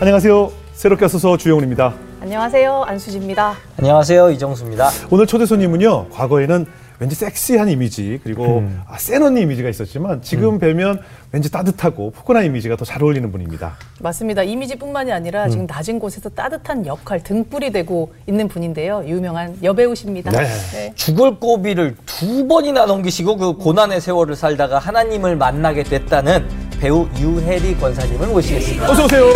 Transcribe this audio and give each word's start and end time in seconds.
안녕하세요. 0.00 0.52
새롭게 0.74 1.04
와서서 1.04 1.36
주영훈입니다. 1.36 1.94
안녕하세요. 2.20 2.82
안수지입니다. 2.86 3.54
안녕하세요 3.78 4.30
이정수입니다. 4.30 4.90
오늘 5.10 5.26
초대 5.26 5.44
손님은요. 5.46 6.08
과거에는 6.10 6.66
왠지 7.00 7.14
섹시한 7.14 7.68
이미지 7.68 8.18
그리고 8.24 8.58
음. 8.58 8.82
아, 8.88 8.98
센 8.98 9.22
언니 9.22 9.42
이미지가 9.42 9.68
있었지만 9.68 10.20
지금 10.20 10.58
뵈면 10.58 11.00
왠지 11.30 11.48
따뜻하고 11.48 12.10
포근한 12.10 12.44
이미지가 12.44 12.74
더 12.76 12.84
잘 12.84 13.02
어울리는 13.04 13.30
분입니다. 13.30 13.76
맞습니다. 14.00 14.42
이미지뿐만이 14.42 15.12
아니라 15.12 15.44
음. 15.44 15.50
지금 15.50 15.66
낮은 15.68 16.00
곳에서 16.00 16.28
따뜻한 16.30 16.86
역할 16.86 17.22
등불이 17.22 17.70
되고 17.70 18.12
있는 18.26 18.48
분인데요. 18.48 19.04
유명한 19.06 19.56
여배우십니다. 19.62 20.30
네. 20.32 20.38
네. 20.72 20.92
죽을 20.96 21.36
고비를 21.38 21.96
두 22.04 22.48
번이나 22.48 22.86
넘기시고 22.86 23.36
그 23.36 23.52
고난의 23.54 24.00
세월을 24.00 24.34
살다가 24.34 24.78
하나님을 24.80 25.36
만나게 25.36 25.84
됐다는 25.84 26.67
배우 26.80 27.08
유혜리 27.18 27.76
권사님을 27.76 28.28
모시겠습니다. 28.28 28.90
어서 28.90 29.04
오세요. 29.04 29.32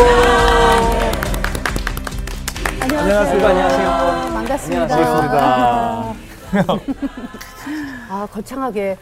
안녕하세요. 2.80 3.46
안녕하세요. 3.46 3.88
반갑습니다. 4.32 4.86
반갑습니다. 4.86 6.14
아 8.12 8.26
거창하게 8.30 8.98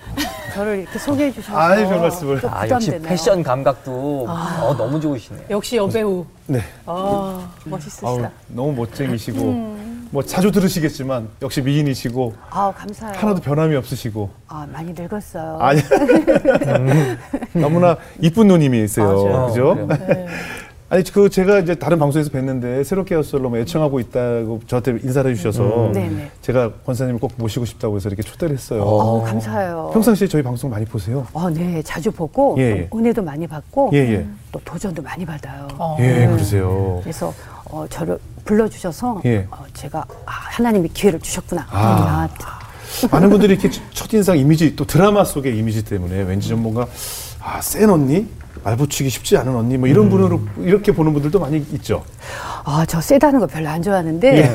저를 0.54 0.78
이렇게 0.82 0.96
소개해 1.00 1.32
주셔서 1.32 1.58
아이, 1.58 1.84
별 1.84 1.98
말씀을. 2.00 2.40
좀 2.40 2.48
아 2.52 2.68
역시 2.68 2.86
부담되네요. 2.90 3.08
패션 3.08 3.42
감각도 3.42 4.26
어, 4.28 4.74
너무 4.78 5.00
좋으시네요. 5.00 5.46
역시 5.50 5.76
여배우. 5.78 6.24
네. 6.46 6.60
아, 6.86 6.92
아우, 6.92 7.40
멋있으시다. 7.64 8.30
너무 8.46 8.72
멋쟁이시고 8.74 9.40
음. 9.40 10.08
뭐 10.12 10.22
자주 10.22 10.52
들으시겠지만 10.52 11.28
역시 11.42 11.60
미인이시고 11.60 12.34
아 12.50 12.72
감사해요. 12.76 13.18
하나도 13.18 13.40
변함이 13.40 13.74
없으시고 13.74 14.30
아 14.46 14.64
많이 14.72 14.92
늙었어요. 14.96 15.58
아니 15.60 15.80
너무나 17.54 17.96
이쁜 18.20 18.46
누님이 18.46 18.84
있어요. 18.84 19.24
맞아요. 19.24 19.46
그죠? 19.48 19.70
어, 19.70 19.86
그래요. 19.86 20.26
아니 20.92 21.04
그 21.04 21.30
제가 21.30 21.60
이제 21.60 21.76
다른 21.76 22.00
방송에서 22.00 22.30
뵀는데 22.30 22.82
새롭게 22.82 23.14
하우스를 23.14 23.42
너무 23.42 23.56
애청하고 23.58 24.00
있다고 24.00 24.60
저한테 24.66 24.98
인사를 25.04 25.30
해주셔서 25.30 25.92
네네. 25.94 26.32
제가 26.42 26.72
권사님을 26.84 27.20
꼭 27.20 27.30
모시고 27.36 27.64
싶다고 27.64 27.94
해서 27.94 28.08
이렇게 28.08 28.24
초대를 28.24 28.56
했어요. 28.56 28.82
어, 28.82 29.22
감사해요. 29.22 29.90
평상시에 29.92 30.26
저희 30.26 30.42
방송 30.42 30.68
많이 30.68 30.84
보세요? 30.84 31.24
어, 31.32 31.48
네 31.48 31.80
자주 31.82 32.10
보고 32.10 32.56
예, 32.58 32.62
예. 32.62 32.90
은혜도 32.92 33.22
많이 33.22 33.46
받고 33.46 33.90
예, 33.92 33.98
예. 33.98 34.26
또 34.50 34.60
도전도 34.64 35.00
많이 35.00 35.24
받아요. 35.24 35.68
어. 35.78 35.96
예, 36.00 36.26
그러세요. 36.26 36.98
그래서 37.04 37.32
어, 37.66 37.86
저를 37.88 38.18
불러주셔서 38.44 39.22
예. 39.26 39.46
어, 39.48 39.64
제가 39.72 40.04
아, 40.26 40.30
하나님이 40.32 40.88
기회를 40.88 41.20
주셨구나. 41.20 41.68
아. 41.70 42.04
나한테. 42.04 43.08
많은 43.12 43.30
분들이 43.30 43.52
이렇게 43.52 43.70
첫인상 43.92 44.36
이미지 44.36 44.74
또 44.74 44.84
드라마 44.84 45.22
속의 45.22 45.56
이미지 45.56 45.84
때문에 45.84 46.22
왠지 46.22 46.48
좀 46.48 46.64
뭔가 46.64 46.88
아, 47.40 47.60
센 47.60 47.88
언니? 47.88 48.26
말 48.62 48.76
붙이기 48.76 49.08
쉽지 49.08 49.36
않은 49.38 49.54
언니 49.54 49.76
뭐 49.76 49.88
이런 49.88 50.10
분으로 50.10 50.40
이렇게 50.58 50.92
보는 50.92 51.12
분들도 51.12 51.38
많이 51.40 51.58
있죠. 51.72 52.02
아, 52.64 52.84
저 52.86 53.00
세다는 53.00 53.40
거 53.40 53.46
별로 53.46 53.68
안 53.68 53.82
좋아하는데 53.82 54.54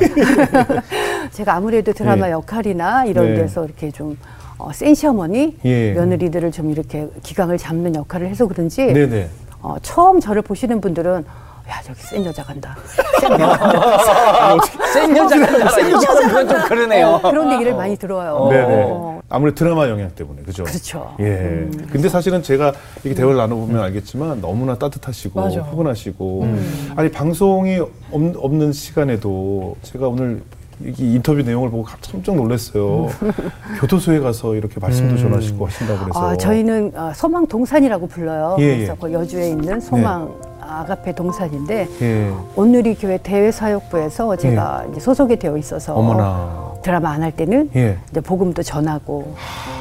제가 1.31 1.55
아무래도 1.55 1.91
드라마 1.91 2.27
예. 2.27 2.31
역할이나 2.31 3.05
이런 3.05 3.33
네. 3.33 3.41
데서 3.41 3.65
이렇게 3.65 3.91
좀 3.91 4.17
어, 4.57 4.71
센 4.71 4.93
시어머니 4.93 5.57
예. 5.65 5.93
며느리들을 5.93 6.51
좀 6.51 6.71
이렇게 6.71 7.07
기강을 7.23 7.57
잡는 7.57 7.95
역할을 7.95 8.27
해서 8.27 8.47
그런지 8.47 8.85
네네. 8.85 9.29
어, 9.61 9.77
처음 9.81 10.19
저를 10.19 10.41
보시는 10.43 10.81
분들은 10.81 11.25
야 11.69 11.81
저기 11.83 11.99
센 12.01 12.23
여자 12.25 12.43
간다. 12.43 12.75
센 13.19 13.31
여자 13.31 13.57
간다. 13.57 14.61
센 14.93 15.17
여자 15.17 15.39
같다. 15.39 15.79
이건 15.79 15.99
그건 16.27 16.47
좀 16.47 16.61
그러네요. 16.67 17.19
그런 17.23 17.51
얘기를 17.53 17.73
많이 17.73 17.97
들어요. 17.97 18.47
네네. 18.51 18.83
어, 18.87 19.21
아무래도 19.29 19.55
드라마 19.55 19.89
영향 19.89 20.11
때문에 20.11 20.43
그죠. 20.43 20.63
그렇죠. 20.63 21.15
예. 21.19 21.67
근데 21.91 22.07
사실은 22.07 22.43
제가 22.43 22.73
이렇게 23.03 23.15
대화를 23.15 23.37
나눠보면 23.37 23.81
알겠지만 23.81 24.41
너무나 24.41 24.75
따뜻하시고 24.75 25.41
맞아. 25.41 25.63
포근하시고 25.63 26.47
아니 26.95 27.09
방송이 27.09 27.79
없, 27.79 27.89
없는 28.11 28.71
시간에도 28.71 29.75
제가 29.81 30.07
오늘 30.07 30.43
이 30.83 31.15
인터뷰 31.15 31.41
내용을 31.41 31.69
보고 31.71 31.83
깜짝 31.83 32.35
놀랐어요. 32.35 33.09
교도소에 33.79 34.19
가서 34.19 34.55
이렇게 34.55 34.79
말씀도 34.79 35.17
전하시고 35.17 35.65
하신다고 35.65 35.99
그래서. 36.01 36.29
아, 36.29 36.35
저희는 36.35 36.91
어, 36.95 37.11
소망 37.15 37.47
동산이라고 37.47 38.07
불러요. 38.07 38.57
예, 38.59 38.75
그래서 38.75 38.93
예. 38.93 38.97
그 38.99 39.13
여주에 39.13 39.49
있는 39.51 39.79
소망 39.79 40.29
아가페 40.67 41.13
동산인데 41.13 41.87
예. 42.01 42.33
온누리 42.55 42.95
교회 42.95 43.17
대외 43.17 43.51
사역부에서 43.51 44.35
제가 44.37 44.85
이제 44.91 44.99
소속이 44.99 45.37
되어 45.37 45.57
있어서 45.57 45.93
어머나. 45.95 46.64
드라마 46.85 47.09
안 47.13 47.23
할 47.23 47.31
때는 47.31 47.71
예. 47.75 47.97
이제 48.11 48.21
복음도 48.21 48.61
전하고 48.61 49.33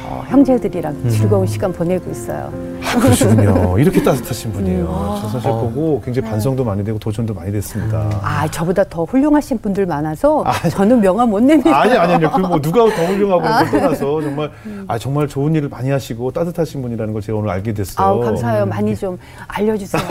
어, 0.07 0.23
형제들이랑 0.29 1.07
즐거운 1.09 1.45
시간 1.45 1.71
보내고 1.71 2.09
있어요. 2.09 2.51
아, 2.83 2.99
그러시군요. 2.99 3.77
이렇게 3.77 4.01
따뜻하신 4.01 4.51
분이에요. 4.53 5.19
저 5.21 5.27
사실 5.29 5.51
보고 5.51 6.01
굉장히 6.03 6.27
반성도 6.27 6.63
많이 6.63 6.83
되고 6.83 6.97
도전도 6.97 7.35
많이 7.35 7.51
됐습니다. 7.51 8.09
아 8.23 8.47
저보다 8.49 8.83
더 8.85 9.03
훌륭하신 9.03 9.59
분들 9.59 9.85
많아서 9.85 10.43
저는 10.71 10.99
명함 11.01 11.29
못 11.29 11.43
냅니다. 11.43 11.79
아니 11.79 11.95
아니 11.95 12.13
아니요. 12.15 12.31
그뭐 12.31 12.59
누가 12.59 12.79
더 12.85 13.05
훌륭하고 13.05 13.41
그런 13.43 13.69
걸 13.69 13.81
떠나서 13.81 14.21
정말 14.23 14.51
아 14.87 14.97
정말 14.97 15.27
좋은 15.27 15.53
일을 15.53 15.69
많이 15.69 15.91
하시고 15.91 16.31
따뜻하신 16.31 16.81
분이라는 16.81 17.13
걸 17.13 17.21
제가 17.21 17.37
오늘 17.37 17.51
알게 17.51 17.73
됐어요. 17.73 18.07
아우 18.07 18.19
감사해요. 18.21 18.65
많이 18.65 18.95
좀 18.95 19.15
알려주세요. 19.47 20.01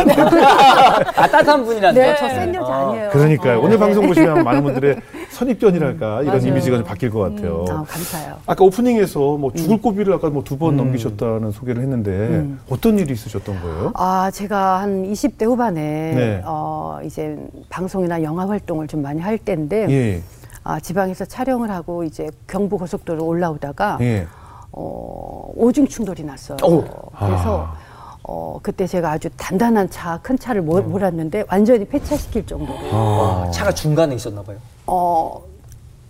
아 1.16 1.26
따뜻한 1.28 1.64
분이란데. 1.64 2.00
네, 2.00 2.16
저센 2.16 2.54
여자 2.54 2.72
아니에요. 2.72 3.10
그러니까요. 3.10 3.56
어, 3.58 3.60
오늘 3.62 3.70
네. 3.70 3.78
방송 3.78 4.06
보시면 4.06 4.44
많은 4.44 4.62
분들의 4.62 4.96
선입견이랄까 5.34 6.22
이런 6.22 6.36
맞아요. 6.36 6.48
이미지가 6.48 6.76
좀 6.78 6.86
바뀔 6.86 7.10
것 7.10 7.18
같아요. 7.20 7.64
아 7.68 7.84
감사해요. 7.84 8.36
아까 8.46 8.64
오프닝에서 8.64 9.36
뭐 9.36 9.52
죽을 9.52 9.80
고비를 9.80 10.12
아까 10.14 10.30
뭐 10.30 10.42
두 10.44 10.56
번 10.56 10.76
넘기셨다는 10.76 11.50
소개를 11.50 11.82
했는데 11.82 12.10
음. 12.10 12.60
어떤 12.70 12.98
일이 12.98 13.12
있으셨던 13.12 13.60
거예요? 13.60 13.92
아, 13.94 14.30
제가 14.30 14.80
한 14.80 15.04
20대 15.10 15.44
후반에 15.46 15.80
네. 16.14 16.42
어, 16.44 17.00
이제 17.04 17.36
방송이나 17.68 18.22
영화 18.22 18.48
활동을 18.48 18.86
좀 18.86 19.02
많이 19.02 19.20
할 19.20 19.36
때인데 19.38 19.90
예. 19.90 20.22
아, 20.62 20.78
지방에서 20.80 21.24
촬영을 21.24 21.70
하고 21.70 22.04
이제 22.04 22.30
경부 22.46 22.78
고속도로 22.78 23.24
올라오다가 23.24 23.98
예. 24.00 24.26
어, 24.72 25.50
오중 25.56 25.86
충돌이 25.86 26.22
났어요. 26.24 26.56
오. 26.62 26.82
그래서 27.18 27.66
아. 27.68 27.76
어, 28.22 28.58
그때 28.62 28.86
제가 28.86 29.10
아주 29.12 29.28
단단한 29.36 29.90
차, 29.90 30.18
큰 30.22 30.38
차를 30.38 30.62
몰, 30.62 30.82
몰았는데 30.82 31.44
완전히 31.50 31.84
폐차시킬 31.84 32.46
정도로 32.46 32.78
아, 32.92 33.50
차가 33.52 33.70
중간에 33.72 34.14
있었나 34.14 34.42
봐요. 34.42 34.56
어, 34.86 35.42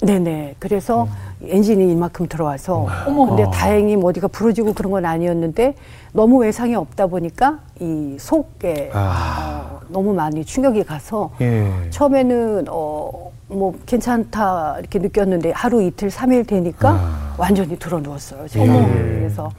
네네. 0.01 0.57
그래서 0.59 1.05
음. 1.05 1.09
엔진이 1.49 1.91
이만큼 1.93 2.27
들어와서 2.29 2.87
근데 3.05 3.45
다행히 3.51 3.97
뭐 3.97 4.11
어디가 4.11 4.29
부러지고 4.29 4.73
그런 4.75 4.93
건 4.93 5.05
아니었는데 5.05 5.75
너무 6.13 6.39
외상이 6.39 6.75
없다 6.75 7.07
보니까 7.07 7.61
이 7.81 8.17
속에 8.19 8.91
아. 8.93 9.71
어, 9.73 9.81
너무 9.89 10.15
많이 10.15 10.45
충격이 10.45 10.85
가서 10.85 11.31
예. 11.41 11.71
처음에는 11.91 12.67
어, 12.69 13.33
뭐 13.49 13.75
괜찮다 13.87 14.77
이렇게 14.79 14.99
느꼈는데 14.99 15.53
하루 15.53 15.83
이틀 15.83 16.11
삼일 16.11 16.45
되니까 16.45 16.91
아. 16.91 17.35
완전히 17.37 17.79
들어 17.79 18.01
누웠어요. 18.01 18.49
제가. 18.49 18.65
예. 18.65 18.87
그래서 19.19 19.51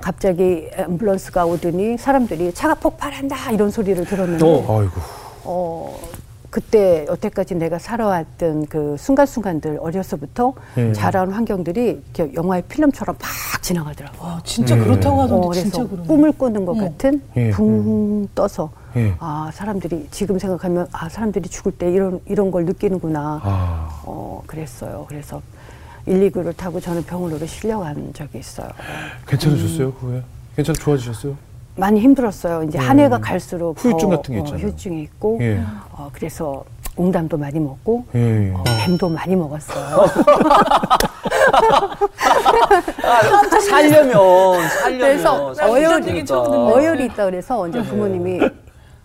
갑자기 0.00 0.68
앰뷸런스가 0.76 1.48
오더니 1.48 1.96
사람들이 1.98 2.52
차가 2.54 2.74
폭발한다 2.74 3.52
이런 3.52 3.70
소리를 3.70 4.04
들었는데 4.04 4.44
어. 4.44 4.78
아이고. 4.78 4.92
어, 5.44 5.98
그때 6.50 7.04
여태까지 7.08 7.56
내가 7.56 7.78
살아왔던 7.78 8.66
그 8.66 8.96
순간순간들 8.98 9.78
어려서부터 9.80 10.54
예. 10.78 10.92
자라온 10.92 11.32
환경들이 11.32 12.02
이렇게 12.14 12.32
영화의 12.34 12.62
필름처럼 12.68 13.16
막 13.20 13.62
지나가더라고요. 13.62 14.22
와, 14.22 14.40
진짜 14.44 14.74
네. 14.74 14.82
그렇다고 14.84 15.22
하던데 15.22 15.46
어, 15.46 15.50
그래서 15.50 15.62
진짜 15.70 15.86
그러네. 15.86 16.06
꿈을 16.08 16.32
꾸는 16.32 16.64
것 16.64 16.74
같은 16.78 17.22
예. 17.36 17.50
붕 17.50 18.26
떠서 18.34 18.70
예. 18.96 19.14
아 19.18 19.50
사람들이 19.52 20.08
지금 20.10 20.38
생각하면 20.38 20.88
아 20.92 21.08
사람들이 21.08 21.48
죽을 21.50 21.72
때 21.72 21.90
이런 21.92 22.20
이런 22.24 22.50
걸 22.50 22.64
느끼는구나. 22.64 23.40
아. 23.42 24.00
어 24.04 24.42
그랬어요. 24.46 25.04
그래서 25.08 25.42
119를 26.06 26.56
타고 26.56 26.80
저는 26.80 27.04
병원으로 27.04 27.44
실려간 27.46 28.12
적이 28.14 28.38
있어요. 28.38 28.68
괜찮으셨어요? 29.26 29.92
그 29.92 30.06
후에? 30.06 30.22
괜찮 30.56 30.74
좋아지셨어요? 30.74 31.36
많이 31.78 32.00
힘들었어요. 32.00 32.64
이제 32.64 32.76
한 32.76 32.98
해가 32.98 33.18
갈수록 33.18 33.70
음. 33.70 33.74
후유증 33.78 34.10
더, 34.10 34.16
같은 34.16 34.34
게 34.34 34.40
있잖아요. 34.40 34.62
후유증이 34.62 35.02
있고 35.02 35.38
예. 35.40 35.62
어, 35.92 36.10
그래서 36.12 36.64
옹담도 36.96 37.38
많이 37.38 37.60
먹고 37.60 38.04
예. 38.16 38.48
예. 38.48 38.52
어, 38.52 38.64
뱀도 38.84 39.08
많이 39.08 39.36
먹었어요. 39.36 40.06
아, 43.04 43.60
살려면 43.60 44.68
살려면 44.68 44.98
그래서 44.98 45.54
어혈이 45.60 46.24
듣는 46.24 46.54
어혈이 46.54 47.04
있다 47.06 47.24
그래서 47.26 47.68
이제 47.68 47.82
부모님이 47.82 48.40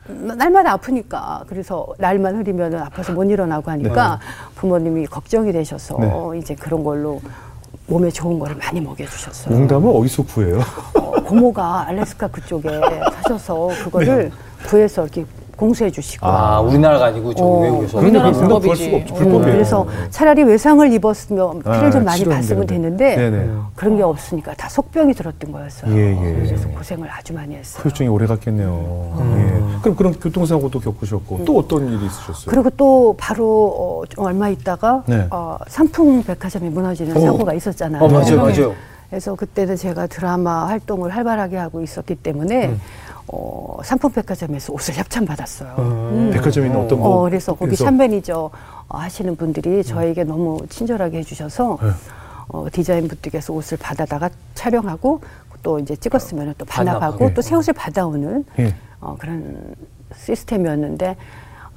날마다 0.07 0.73
아프니까 0.73 1.43
그래서 1.47 1.87
날만 1.99 2.35
흐리면 2.37 2.75
아파서 2.75 3.13
못 3.13 3.23
일어나고 3.23 3.69
하니까 3.71 4.19
부모님이 4.55 5.05
걱정이 5.05 5.51
되셔서 5.51 5.97
네. 5.99 6.39
이제 6.39 6.55
그런 6.55 6.83
걸로 6.83 7.21
몸에 7.87 8.09
좋은 8.09 8.39
거를 8.39 8.55
많이 8.55 8.79
먹여주셨어요. 8.81 9.55
농담은 9.55 9.89
어디서 9.89 10.23
구해요? 10.23 10.61
어, 10.95 11.11
고모가 11.23 11.87
알래스카 11.87 12.27
그쪽에 12.29 12.69
사셔서 13.23 13.69
그거를 13.83 14.31
구해서 14.67 15.03
이렇게 15.03 15.25
공수해 15.63 15.89
주시고 15.89 16.27
아 16.27 16.59
우리나라가 16.59 17.05
아니고 17.05 17.33
저기 17.33 17.41
어, 17.41 17.59
외국에서. 17.61 17.97
우리나라 17.99 18.31
불법이지. 18.33 18.83
수가 18.83 18.97
없죠. 18.97 19.13
어, 19.13 19.17
불법이에요. 19.17 19.53
그래서 19.53 19.87
차라리 20.09 20.43
외상을 20.43 20.91
입었으면 20.91 21.59
피를 21.59 21.73
아, 21.85 21.89
좀 21.89 22.03
많이 22.03 22.25
봤으면 22.25 22.67
되는데. 22.67 23.15
됐는데 23.15 23.15
네네. 23.15 23.53
그런 23.75 23.95
게 23.95 24.03
없으니까 24.03 24.53
다 24.55 24.67
속병이 24.67 25.13
들었던 25.13 25.51
거였어요. 25.53 25.95
예, 25.95 26.11
예. 26.11 26.33
그래서 26.45 26.67
고생을 26.67 27.09
아주 27.09 27.33
많이 27.33 27.55
했어요. 27.55 27.81
후유증이 27.81 28.09
오래 28.09 28.25
갔겠네요. 28.25 29.13
예. 29.37 29.79
그럼 29.81 29.95
그런 29.95 30.13
교통사고도 30.19 30.81
겪으셨고 30.81 31.45
또 31.45 31.59
어떤 31.59 31.87
일이 31.87 32.05
있으셨어요? 32.05 32.47
그리고 32.47 32.69
또 32.71 33.15
바로 33.17 34.03
어, 34.03 34.05
좀 34.09 34.25
얼마 34.25 34.49
있다가 34.49 35.03
네. 35.05 35.27
어, 35.29 35.57
삼풍 35.67 36.23
백화점이 36.23 36.69
무너지는 36.69 37.15
어. 37.15 37.19
사고가 37.21 37.53
있었잖아요. 37.53 38.03
어, 38.03 38.07
맞아요, 38.09 38.37
맞아요. 38.37 38.73
그래서 39.09 39.35
그때는 39.35 39.75
제가 39.75 40.07
드라마 40.07 40.67
활동을 40.67 41.11
활발하게 41.15 41.55
하고 41.55 41.81
있었기 41.83 42.15
때문에 42.15 42.69
음. 42.69 42.81
어, 43.27 43.77
삼풍 43.83 44.11
백화점에서 44.11 44.73
옷을 44.73 44.95
협찬 44.95 45.25
받았어요. 45.25 45.75
음. 45.79 46.31
백화점에 46.33 46.67
있는 46.67 46.81
어떤 46.81 46.99
어, 46.99 47.03
거? 47.03 47.21
그래서 47.21 47.53
거기 47.53 47.69
그래서- 47.69 47.85
샵 47.85 47.91
매니저 47.93 48.51
어, 48.89 48.97
하시는 48.97 49.35
분들이 49.35 49.83
저에게 49.83 50.23
너무 50.23 50.59
친절하게 50.69 51.19
해주셔서 51.19 51.77
네. 51.81 51.89
어, 52.49 52.65
디자인 52.71 53.07
부틱에서 53.07 53.53
옷을 53.53 53.77
받아다가 53.77 54.29
촬영하고 54.53 55.21
또 55.63 55.79
이제 55.79 55.95
찍었으면 55.95 56.53
또 56.57 56.65
반납하고. 56.65 56.99
반납하고 56.99 57.33
또새 57.33 57.55
옷을 57.55 57.73
받아오는 57.73 58.43
예. 58.59 58.75
어, 58.99 59.15
그런 59.17 59.73
시스템이었는데 60.15 61.15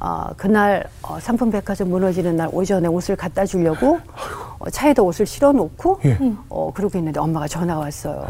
어, 0.00 0.26
그날 0.36 0.84
어, 1.02 1.18
상품백화점 1.20 1.88
무너지는 1.88 2.36
날 2.36 2.48
오전에 2.52 2.88
옷을 2.88 3.14
갖다 3.14 3.46
주려고 3.46 4.00
어, 4.58 4.68
차에다 4.68 5.02
옷을 5.02 5.24
실어 5.24 5.52
놓고 5.52 6.00
예. 6.04 6.18
어, 6.48 6.72
그러고 6.74 6.98
있는데 6.98 7.20
엄마가 7.20 7.46
전화가 7.46 7.80
왔어요. 7.80 8.26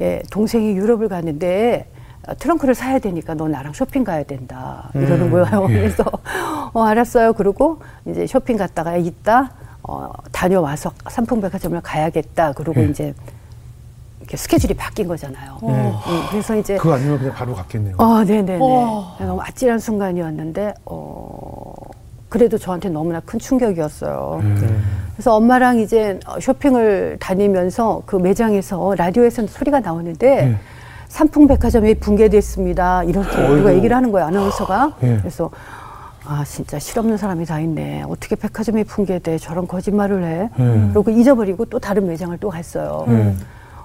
예, 0.00 0.22
동생이 0.30 0.76
유럽을 0.76 1.08
가는데 1.08 1.90
어, 1.92 1.97
트렁크를 2.34 2.74
사야 2.74 2.98
되니까 2.98 3.34
너 3.34 3.48
나랑 3.48 3.72
쇼핑 3.72 4.04
가야 4.04 4.22
된다 4.22 4.90
이러는 4.94 5.30
거예요. 5.30 5.66
예. 5.70 5.74
그래서 5.74 6.04
어, 6.72 6.82
알았어요. 6.82 7.32
그러고 7.32 7.80
이제 8.06 8.26
쇼핑 8.26 8.56
갔다가 8.56 8.96
있다 8.96 9.50
어, 9.82 10.12
다녀와서 10.32 10.92
상품백화점을 11.08 11.80
가야겠다. 11.80 12.52
그러고 12.52 12.82
예. 12.82 12.86
이제 12.86 13.14
이렇게 14.20 14.36
스케줄이 14.36 14.74
바뀐 14.74 15.08
거잖아요. 15.08 15.58
네. 15.62 15.68
음, 15.68 15.94
그래서 16.30 16.54
이제 16.54 16.76
그거 16.76 16.94
아니면 16.94 17.18
그냥 17.18 17.34
바로 17.34 17.54
갔겠네요. 17.54 17.94
어, 17.96 18.24
네네네. 18.24 18.58
와. 18.58 19.16
너무 19.20 19.40
아찔한 19.40 19.78
순간이었는데, 19.78 20.74
어, 20.84 21.72
그래도 22.28 22.58
저한테 22.58 22.90
너무나 22.90 23.20
큰 23.20 23.38
충격이었어요. 23.38 24.40
음. 24.42 25.08
그래서 25.14 25.34
엄마랑 25.34 25.78
이제 25.78 26.20
어, 26.26 26.38
쇼핑을 26.38 27.16
다니면서 27.20 28.02
그 28.04 28.16
매장에서 28.16 28.94
라디오에서 28.98 29.46
소리가 29.46 29.80
나오는데, 29.80 30.44
네. 30.44 30.56
삼풍백화점이 31.08 31.94
붕괴됐습니다. 31.96 33.04
이렇게 33.04 33.36
누가 33.48 33.74
얘기를 33.74 33.96
하는 33.96 34.12
거예요, 34.12 34.26
아나운서가. 34.28 34.96
예. 35.02 35.16
그래서, 35.18 35.50
아, 36.24 36.44
진짜 36.44 36.78
실없는 36.78 37.16
사람이 37.16 37.46
다 37.46 37.58
있네. 37.60 38.04
어떻게 38.06 38.36
백화점이 38.36 38.84
붕괴돼. 38.84 39.38
저런 39.38 39.66
거짓말을 39.66 40.24
해. 40.24 40.50
예. 40.58 40.90
그리고 40.92 41.10
잊어버리고 41.10 41.64
또 41.66 41.78
다른 41.78 42.06
매장을 42.06 42.36
또 42.38 42.50
갔어요. 42.50 43.04
예. 43.08 43.34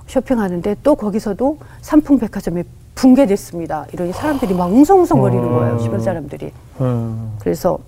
쇼핑하는데 0.08 0.76
또 0.84 0.96
거기서도 0.96 1.58
삼풍 1.82 2.20
백화점이 2.20 2.64
붕괴됐습니다. 2.96 3.86
이러니 3.94 4.12
사람들이 4.14 4.54
막 4.54 4.66
웅성웅성 4.66 5.22
거리는 5.22 5.46
어. 5.46 5.50
거예요. 5.60 5.78
주변 5.80 6.00
사람들이. 6.02 6.52
어. 6.78 7.36
그래서 7.40 7.80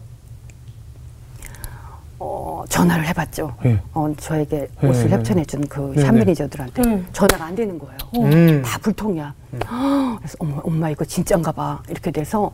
어, 2.19 2.63
전화를 2.69 3.05
해봤죠. 3.07 3.53
예. 3.65 3.79
어, 3.93 4.13
저에게 4.17 4.69
예, 4.83 4.87
옷을 4.87 5.11
예. 5.11 5.15
협찬해준 5.15 5.67
그 5.67 5.93
네, 5.95 6.01
샵 6.01 6.11
네. 6.13 6.19
매니저들한테 6.19 6.81
음. 6.83 7.07
전화가 7.11 7.45
안 7.45 7.55
되는 7.55 7.77
거예요. 7.77 7.97
음. 8.17 8.61
다 8.63 8.79
불통이야. 8.79 9.33
그래서 9.51 10.35
엄마, 10.39 10.61
엄마 10.63 10.89
이거 10.89 11.03
진짠가 11.03 11.51
봐. 11.51 11.81
이렇게 11.89 12.11
돼서 12.11 12.51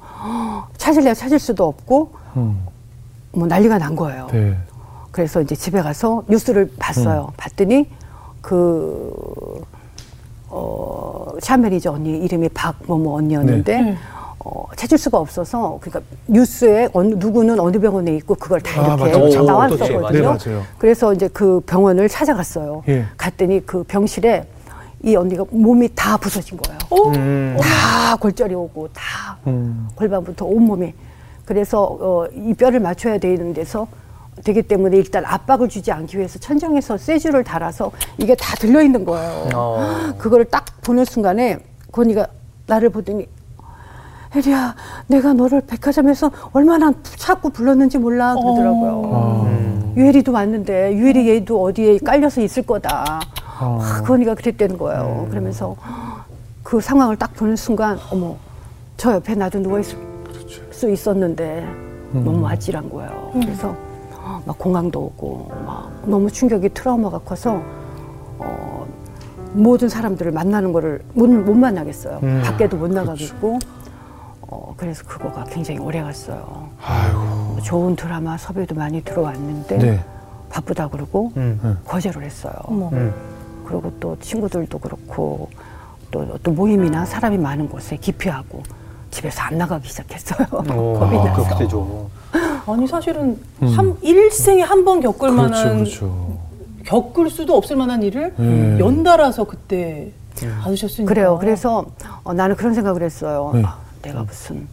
찾을래야 0.77 1.13
찾을 1.13 1.39
수도 1.39 1.67
없고 1.67 2.13
음. 2.37 2.65
뭐 3.33 3.47
난리가 3.47 3.77
난 3.77 3.95
거예요. 3.95 4.27
네. 4.31 4.57
그래서 5.11 5.41
이제 5.41 5.55
집에 5.55 5.81
가서 5.81 6.23
뉴스를 6.27 6.71
봤어요. 6.79 7.27
음. 7.29 7.33
봤더니 7.37 7.87
그, 8.41 9.61
어, 10.47 11.27
샵 11.39 11.57
매니저 11.57 11.91
언니 11.91 12.17
이름이 12.17 12.49
박뭐뭐 12.49 13.15
언니였는데, 13.17 13.81
네. 13.81 13.97
어, 14.43 14.65
찾을 14.75 14.97
수가 14.97 15.19
없어서, 15.19 15.77
그러니까 15.81 16.01
뉴스에 16.27 16.89
어느, 16.93 17.13
누구는 17.15 17.59
어느 17.59 17.79
병원에 17.79 18.15
있고 18.17 18.35
그걸 18.35 18.59
다 18.61 18.81
아, 18.81 18.95
이렇게 18.95 19.17
맞아요. 19.17 19.43
나왔었거든요. 19.43 20.09
네, 20.11 20.21
맞아요. 20.21 20.63
그래서 20.79 21.13
이제 21.13 21.27
그 21.27 21.61
병원을 21.65 22.09
찾아갔어요. 22.09 22.83
예. 22.87 23.05
갔더니 23.17 23.63
그 23.65 23.83
병실에 23.83 24.45
이 25.03 25.15
언니가 25.15 25.45
몸이 25.49 25.89
다 25.95 26.17
부서진 26.17 26.57
거예요. 26.57 26.79
음. 27.15 27.57
다 27.59 28.15
골절이 28.15 28.53
오고 28.53 28.89
다 28.93 29.37
음. 29.47 29.87
골반부터 29.95 30.45
온 30.45 30.63
몸이 30.65 30.93
그래서 31.45 31.97
어, 31.99 32.25
이 32.33 32.53
뼈를 32.53 32.79
맞춰야 32.79 33.17
되는 33.17 33.53
데서 33.53 33.87
되기 34.43 34.61
때문에 34.61 34.97
일단 34.97 35.25
압박을 35.25 35.69
주지 35.69 35.91
않기 35.91 36.17
위해서 36.17 36.39
천장에서 36.39 36.97
쇠줄을 36.97 37.43
달아서 37.43 37.91
이게 38.17 38.35
다 38.35 38.55
들려 38.55 38.81
있는 38.81 39.05
거예요. 39.05 39.49
어. 39.53 40.13
그거를 40.17 40.45
딱 40.45 40.65
보는 40.81 41.05
순간에 41.05 41.59
건이가 41.91 42.27
나를 42.67 42.89
보더니 42.89 43.27
혜리야 44.33 44.75
내가 45.07 45.33
너를 45.33 45.61
백화점에서 45.61 46.31
얼마나 46.53 46.93
자꾸 47.17 47.49
불렀는지 47.49 47.97
몰라 47.97 48.33
그러더라고요. 48.35 49.93
유혜리도 49.97 50.31
왔는데 50.31 50.95
유혜리 50.95 51.27
얘도 51.29 51.61
어디에 51.61 51.97
깔려서 51.99 52.41
있을 52.41 52.63
거다. 52.63 53.19
어. 53.59 53.79
아, 53.81 54.01
건이가 54.03 54.33
그랬다는 54.35 54.77
거예요. 54.77 55.27
그러면서 55.29 55.75
그 56.63 56.79
상황을 56.79 57.17
딱 57.17 57.33
보는 57.35 57.55
순간 57.55 57.97
어머 58.09 58.35
저 58.95 59.13
옆에 59.13 59.35
나도 59.35 59.59
누워 59.61 59.79
있을 59.79 59.97
수 60.71 60.89
있었는데 60.89 61.67
너무 62.13 62.47
아찔한 62.47 62.89
거예요. 62.89 63.31
그래서 63.33 63.75
막 64.45 64.57
공황도 64.57 64.99
오고 64.99 65.51
막 65.65 65.91
너무 66.05 66.31
충격이 66.31 66.69
트라우마가 66.69 67.19
커서 67.19 67.61
어, 68.37 68.85
모든 69.53 69.89
사람들을 69.89 70.31
만나는 70.31 70.71
거를 70.71 71.03
못, 71.13 71.29
못 71.29 71.53
만나겠어요. 71.53 72.19
음. 72.23 72.41
밖에도 72.45 72.77
못 72.77 72.89
나가겠고 72.91 73.59
어, 74.51 74.73
그래서 74.75 75.03
그거가 75.05 75.45
굉장히 75.45 75.79
오래 75.79 76.01
갔어요. 76.01 76.67
아이고. 76.85 77.57
좋은 77.63 77.95
드라마 77.95 78.37
섭외도 78.37 78.75
많이 78.75 79.01
들어왔는데 79.01 79.77
네. 79.77 80.03
바쁘다 80.49 80.89
그러고 80.89 81.31
음. 81.37 81.79
거절을 81.85 82.23
했어요. 82.23 82.53
음. 82.69 83.13
그리고 83.65 83.91
또 84.01 84.17
친구들도 84.19 84.77
그렇고 84.77 85.49
또 86.11 86.27
어떤 86.33 86.53
모임이나 86.55 87.05
사람이 87.05 87.37
많은 87.37 87.69
곳에 87.69 87.95
기피하고 87.95 88.61
집에서 89.09 89.41
안 89.41 89.57
나가기 89.57 89.87
시작했어요. 89.87 90.45
어, 90.51 90.63
겁이 90.99 91.17
아, 91.17 91.23
나서. 91.23 91.43
그렇게 91.43 91.63
되죠. 91.63 92.09
아니 92.67 92.85
사실은 92.87 93.39
한 93.61 93.95
일생에 94.01 94.61
한 94.63 94.83
번 94.83 94.99
겪을 94.99 95.29
그렇죠, 95.31 95.35
만한 95.35 95.77
그렇죠. 95.77 96.37
겪을 96.85 97.29
수도 97.29 97.55
없을 97.55 97.77
만한 97.77 98.03
일을 98.03 98.35
음. 98.39 98.77
연달아서 98.79 99.45
그때 99.45 100.11
받으셨으니까. 100.61 101.07
그래요. 101.13 101.37
그래서 101.39 101.85
어, 102.25 102.33
나는 102.33 102.57
그런 102.57 102.73
생각을 102.73 103.01
했어요. 103.03 103.51
네. 103.53 103.63
아, 103.65 103.77
내가 104.01 104.23
무슨 104.23 104.67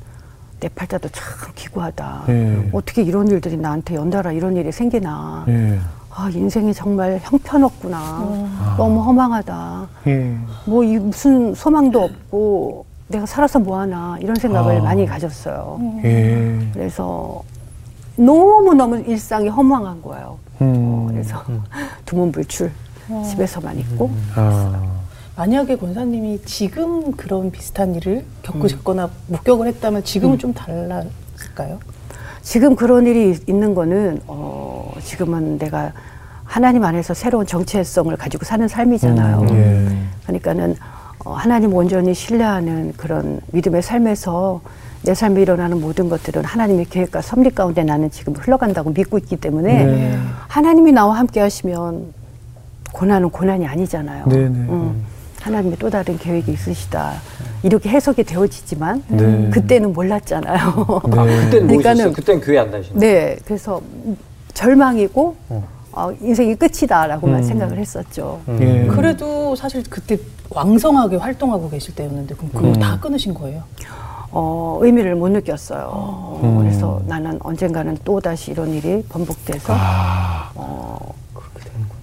내 0.60 0.68
팔자도 0.68 1.08
참 1.10 1.24
기구하다. 1.54 2.24
네. 2.26 2.70
어떻게 2.72 3.02
이런 3.02 3.28
일들이 3.28 3.56
나한테 3.56 3.94
연달아 3.94 4.32
이런 4.32 4.56
일이 4.56 4.72
생기나. 4.72 5.44
예. 5.48 5.78
아 6.10 6.28
인생이 6.30 6.74
정말 6.74 7.20
형편없구나. 7.22 8.74
너무 8.76 9.00
허망하다. 9.02 9.88
예. 10.08 10.36
뭐이 10.66 10.98
무슨 10.98 11.54
소망도 11.54 12.02
없고 12.02 12.86
내가 13.06 13.24
살아서 13.24 13.58
뭐 13.58 13.78
하나 13.78 14.18
이런 14.20 14.34
생각을 14.36 14.80
아. 14.80 14.82
많이 14.82 15.06
가졌어요. 15.06 15.80
예. 16.04 16.58
그래서 16.72 17.42
너무 18.16 18.74
너무 18.74 18.98
일상이 18.98 19.48
허망한 19.48 20.02
거예요. 20.02 20.38
음. 20.60 20.74
어, 20.76 21.06
그래서 21.08 21.40
두문불출 22.04 22.70
집에서만 23.30 23.78
있고 23.78 24.10
아. 24.34 24.82
만약에 25.38 25.76
권사님이 25.76 26.40
지금 26.44 27.12
그런 27.12 27.52
비슷한 27.52 27.94
일을 27.94 28.24
겪으셨거나 28.42 29.08
목격을 29.28 29.68
했다면 29.68 30.02
지금은 30.02 30.36
좀 30.36 30.52
달랐을까요? 30.52 31.78
지금 32.42 32.74
그런 32.74 33.06
일이 33.06 33.30
있- 33.30 33.48
있는 33.48 33.72
거는 33.72 34.20
어, 34.26 34.92
지금은 35.00 35.58
내가 35.58 35.92
하나님 36.42 36.82
안에서 36.82 37.14
새로운 37.14 37.46
정체성을 37.46 38.16
가지고 38.16 38.44
사는 38.44 38.66
삶이잖아요. 38.66 39.40
음, 39.42 39.48
예. 39.50 40.22
그러니까는 40.24 40.74
어, 41.24 41.34
하나님 41.34 41.72
온전히 41.72 42.14
신뢰하는 42.14 42.94
그런 42.96 43.40
믿음의 43.52 43.82
삶에서 43.82 44.60
내 45.04 45.14
삶에 45.14 45.40
일어나는 45.42 45.80
모든 45.80 46.08
것들은 46.08 46.44
하나님의 46.44 46.86
계획과 46.86 47.22
섭리 47.22 47.50
가운데 47.50 47.84
나는 47.84 48.10
지금 48.10 48.34
흘러간다고 48.34 48.90
믿고 48.90 49.18
있기 49.18 49.36
때문에 49.36 49.84
네. 49.84 50.18
하나님이 50.48 50.90
나와 50.90 51.16
함께 51.16 51.38
하시면 51.38 52.12
고난은 52.92 53.30
고난이 53.30 53.68
아니잖아요. 53.68 54.24
네, 54.26 54.36
네. 54.36 54.44
음, 54.48 55.04
하나님의 55.40 55.78
또 55.78 55.88
다른 55.90 56.18
계획이 56.18 56.52
있으시다. 56.52 57.14
이렇게 57.62 57.88
해석이 57.88 58.24
되어지지만 58.24 59.02
네. 59.08 59.50
그때는 59.50 59.92
몰랐잖아요. 59.92 60.56
네. 61.10 61.18
아, 61.18 61.24
그때는 61.24 61.66
뭐 61.66 61.76
그러니까는-? 61.78 62.12
그때는 62.14 62.40
교회 62.40 62.58
안 62.58 62.70
다니시나요? 62.70 63.00
네, 63.00 63.36
그래서 63.44 63.80
절망이고 64.54 65.36
어, 65.92 66.12
인생이 66.20 66.54
끝이다라고만 66.54 67.38
음. 67.38 67.42
생각을 67.42 67.78
했었죠. 67.78 68.40
예. 68.60 68.86
그래도 68.86 69.56
사실 69.56 69.82
그때 69.88 70.16
왕성하게 70.50 71.16
활동하고 71.16 71.68
계실 71.70 71.94
때였는데 71.94 72.34
그럼 72.34 72.50
그거 72.52 72.68
음. 72.68 72.72
다 72.74 72.98
끊으신 73.00 73.34
거예요? 73.34 73.62
어, 74.30 74.78
의미를 74.82 75.14
못 75.16 75.28
느꼈어요. 75.30 75.88
어, 75.90 76.40
음. 76.42 76.58
그래서 76.58 77.00
나는 77.06 77.38
언젠가는 77.42 77.96
또 78.04 78.20
다시 78.20 78.52
이런 78.52 78.72
일이 78.74 79.02
번복돼서 79.08 79.72
아. 79.76 80.50
어. 80.54 81.14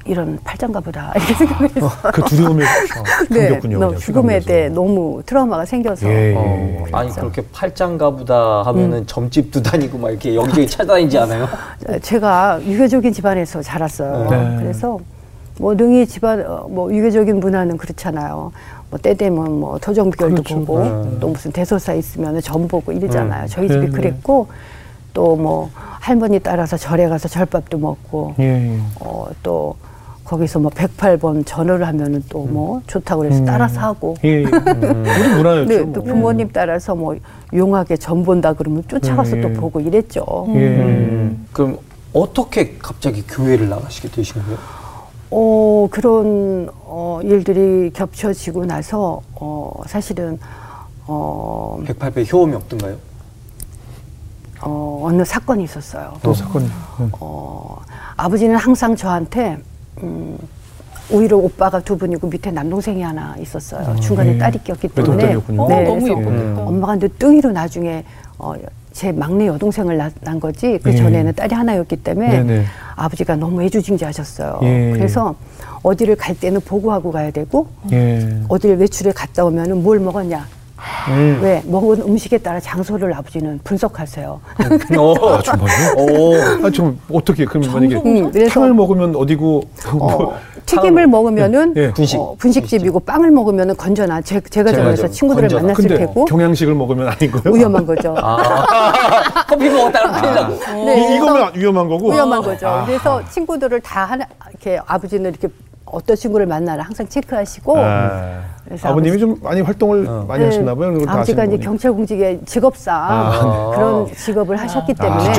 이런 0.05 0.39
팔짱가 0.43 0.79
보다 0.81 1.11
이렇게 1.15 1.33
생각을 1.33 1.69
했어요. 1.75 1.91
그 2.13 2.21
두려움이 2.23 2.63
네, 3.31 3.47
생겼군요. 3.47 3.79
그냥 3.79 3.97
죽음에. 3.97 4.39
대해 4.39 4.69
너무 4.69 5.21
트라우마가 5.25 5.65
생겨서 5.65 6.07
예, 6.07 6.31
예. 6.31 6.35
어, 6.37 6.85
아니 6.91 7.11
그렇게 7.11 7.43
팔짱가부다 7.51 8.61
하면은 8.63 8.99
음. 8.99 9.03
점집도 9.07 9.63
다니고 9.63 9.97
막 9.97 10.11
이렇게 10.11 10.35
여기저기 10.35 10.67
찾아다니지 10.67 11.17
않아요? 11.19 11.47
제가 12.01 12.59
유교적인 12.63 13.11
집안에서 13.13 13.61
자랐어요. 13.63 14.29
네. 14.29 14.57
그래서 14.59 14.99
뭐 15.57 15.73
능히 15.73 16.05
집안 16.05 16.45
어, 16.45 16.67
뭐 16.69 16.93
유교적인 16.93 17.39
문화는 17.39 17.77
그렇잖아요. 17.77 18.51
뭐 18.91 18.99
때 19.01 19.13
되면 19.15 19.59
뭐 19.59 19.79
토종별도 19.79 20.43
그렇죠. 20.43 20.59
보고 20.63 20.83
네. 20.83 21.17
또 21.19 21.29
무슨 21.29 21.51
대소사 21.51 21.93
있으면 21.93 22.39
전 22.41 22.67
보고 22.67 22.91
이러잖아요. 22.91 23.47
저희 23.47 23.67
집이 23.67 23.79
네, 23.79 23.85
네. 23.87 23.91
그랬고 23.91 24.47
또 25.13 25.35
뭐 25.35 25.69
할머니 26.01 26.39
따라서 26.39 26.77
절에 26.77 27.07
가서 27.07 27.27
절밥도 27.27 27.79
먹고 27.79 28.35
예, 28.39 28.43
예. 28.75 28.79
어, 28.99 29.25
또 29.41 29.75
거기서 30.25 30.59
뭐 30.59 30.71
108번 30.71 31.45
전화를 31.45 31.87
하면은 31.87 32.23
또뭐 32.29 32.81
좋다고 32.87 33.21
그래서 33.21 33.39
음. 33.39 33.45
따라서 33.45 33.79
하고 33.79 34.15
예, 34.25 34.41
예. 34.41 34.43
우리 34.43 34.49
문화였죠. 35.35 35.69
네, 35.69 35.81
뭐. 35.83 35.93
또 35.93 36.03
부모님 36.03 36.49
따라서 36.51 36.95
뭐 36.95 37.15
용하게 37.53 37.95
전 37.97 38.23
본다 38.23 38.51
그러면 38.53 38.83
쫓아가서 38.87 39.37
예, 39.37 39.41
또 39.41 39.49
예. 39.49 39.53
보고 39.53 39.79
이랬죠. 39.79 40.25
예. 40.49 40.67
음, 40.81 41.47
그럼 41.53 41.77
어떻게 42.11 42.75
갑자기 42.79 43.21
교회를 43.27 43.69
나가시게 43.69 44.09
되신 44.09 44.41
거예요? 44.41 44.57
어, 45.29 45.87
그런 45.91 46.69
어, 46.85 47.19
일들이 47.23 47.91
겹쳐지고 47.93 48.65
나서 48.65 49.21
어, 49.35 49.71
사실은 49.85 50.39
어, 51.05 51.79
108배 51.85 52.31
효험이 52.33 52.55
없던가요? 52.55 52.95
어, 54.61 55.01
어느 55.03 55.23
사건이 55.23 55.63
있었어요. 55.65 56.13
또 56.23 56.33
사건이. 56.33 56.65
네. 56.65 57.07
어, 57.19 57.79
아버지는 58.17 58.55
항상 58.55 58.95
저한테 58.95 59.59
음, 60.03 60.37
오히려 61.11 61.37
오빠가 61.37 61.79
두 61.79 61.97
분이고 61.97 62.27
밑에 62.27 62.51
남동생이 62.51 63.01
하나 63.01 63.35
있었어요. 63.39 63.95
중간에 63.99 64.33
예. 64.33 64.37
딸이 64.37 64.59
꼈기 64.63 64.87
때문에. 64.89 65.23
외동딸이었군요. 65.23 65.61
어, 65.61 65.67
네, 65.67 65.83
너무 65.83 66.01
그래서 66.01 66.19
예쁘겠다. 66.19 66.61
엄마가 66.61 66.95
늦둥이로 66.95 67.51
나중에 67.51 68.03
어, 68.37 68.53
제 68.91 69.11
막내 69.11 69.45
여동생을 69.47 69.97
낳, 69.97 70.11
난 70.21 70.39
거지 70.39 70.79
그 70.81 70.91
예. 70.91 70.95
전에는 70.95 71.33
딸이 71.33 71.53
하나였기 71.53 71.97
때문에 71.97 72.29
네네. 72.29 72.65
아버지가 72.95 73.35
너무 73.35 73.61
애주징자하셨어요. 73.63 74.59
예. 74.63 74.91
그래서 74.93 75.35
어디를 75.83 76.15
갈 76.15 76.33
때는 76.35 76.61
보고하고 76.61 77.11
가야 77.11 77.29
되고 77.29 77.67
예. 77.91 78.41
어딜 78.47 78.75
외출에 78.75 79.11
갔다 79.11 79.45
오면은 79.45 79.83
뭘 79.83 79.99
먹었냐 79.99 80.47
음. 81.09 81.39
왜 81.41 81.61
먹은 81.65 82.01
음식에 82.01 82.37
따라 82.37 82.59
장소를 82.59 83.13
아버지는 83.13 83.59
분석하세요. 83.63 84.41
오, 84.97 85.13
아, 85.29 85.41
정말요? 85.41 85.93
오. 85.97 86.65
아, 86.65 86.69
좀 86.69 86.99
어떻게 87.11 87.45
그러면 87.45 87.71
만약에 87.71 87.95
음, 87.97 88.31
그래서 88.31 88.53
탕을 88.53 88.73
먹으면 88.73 89.15
어디고 89.15 89.63
어, 89.99 90.33
튀김을 90.65 91.07
먹으면은 91.07 91.73
예, 91.77 91.81
예. 91.83 91.91
분식. 91.91 92.19
어, 92.19 92.35
분식집이고 92.37 92.99
빵을 93.01 93.31
먹으면은 93.31 93.75
건전한 93.77 94.23
제, 94.23 94.39
제가 94.41 94.71
좀 94.71 95.11
친구들을 95.11 95.47
건전한. 95.49 95.65
만났을 95.67 95.87
근데 95.87 95.97
테고 96.05 96.25
경양식을 96.25 96.73
먹으면 96.73 97.07
아닌 97.07 97.31
거예요? 97.31 97.55
위험한 97.55 97.85
거죠. 97.85 98.15
아, 98.17 99.43
커피 99.47 99.69
먹었다가 99.69 100.21
큰일 100.21 100.33
나고. 100.35 100.53
네, 100.85 101.13
이, 101.13 101.15
이거면 101.17 101.51
위험한 101.55 101.87
거고. 101.87 102.11
위험한 102.11 102.41
거죠. 102.41 102.67
아. 102.67 102.85
그래서 102.85 103.21
친구들을 103.29 103.79
다 103.81 104.05
하나 104.05 104.25
이렇게 104.49 104.79
아버지는 104.85 105.29
이렇게 105.31 105.47
어떤 105.85 106.15
친구를 106.15 106.45
만나라 106.47 106.83
항상 106.83 107.07
체크하시고 107.07 107.77
아. 107.77 108.41
그래서 108.65 108.89
아버님이 108.89 109.19
좀 109.19 109.37
많이 109.43 109.61
활동을 109.61 110.07
어. 110.07 110.25
많이 110.27 110.43
하셨나 110.43 110.73
봐요. 110.73 110.97
아버지가 111.07 111.43
하시는 111.43 111.53
이제. 111.53 111.63
경찰 111.63 111.93
공직의 111.93 112.41
직업상 112.45 112.95
아. 112.95 113.71
그런 113.75 114.07
직업을 114.11 114.57
하셨기 114.57 114.95
때문에 114.95 115.15
많이 115.15 115.27
음, 115.27 115.29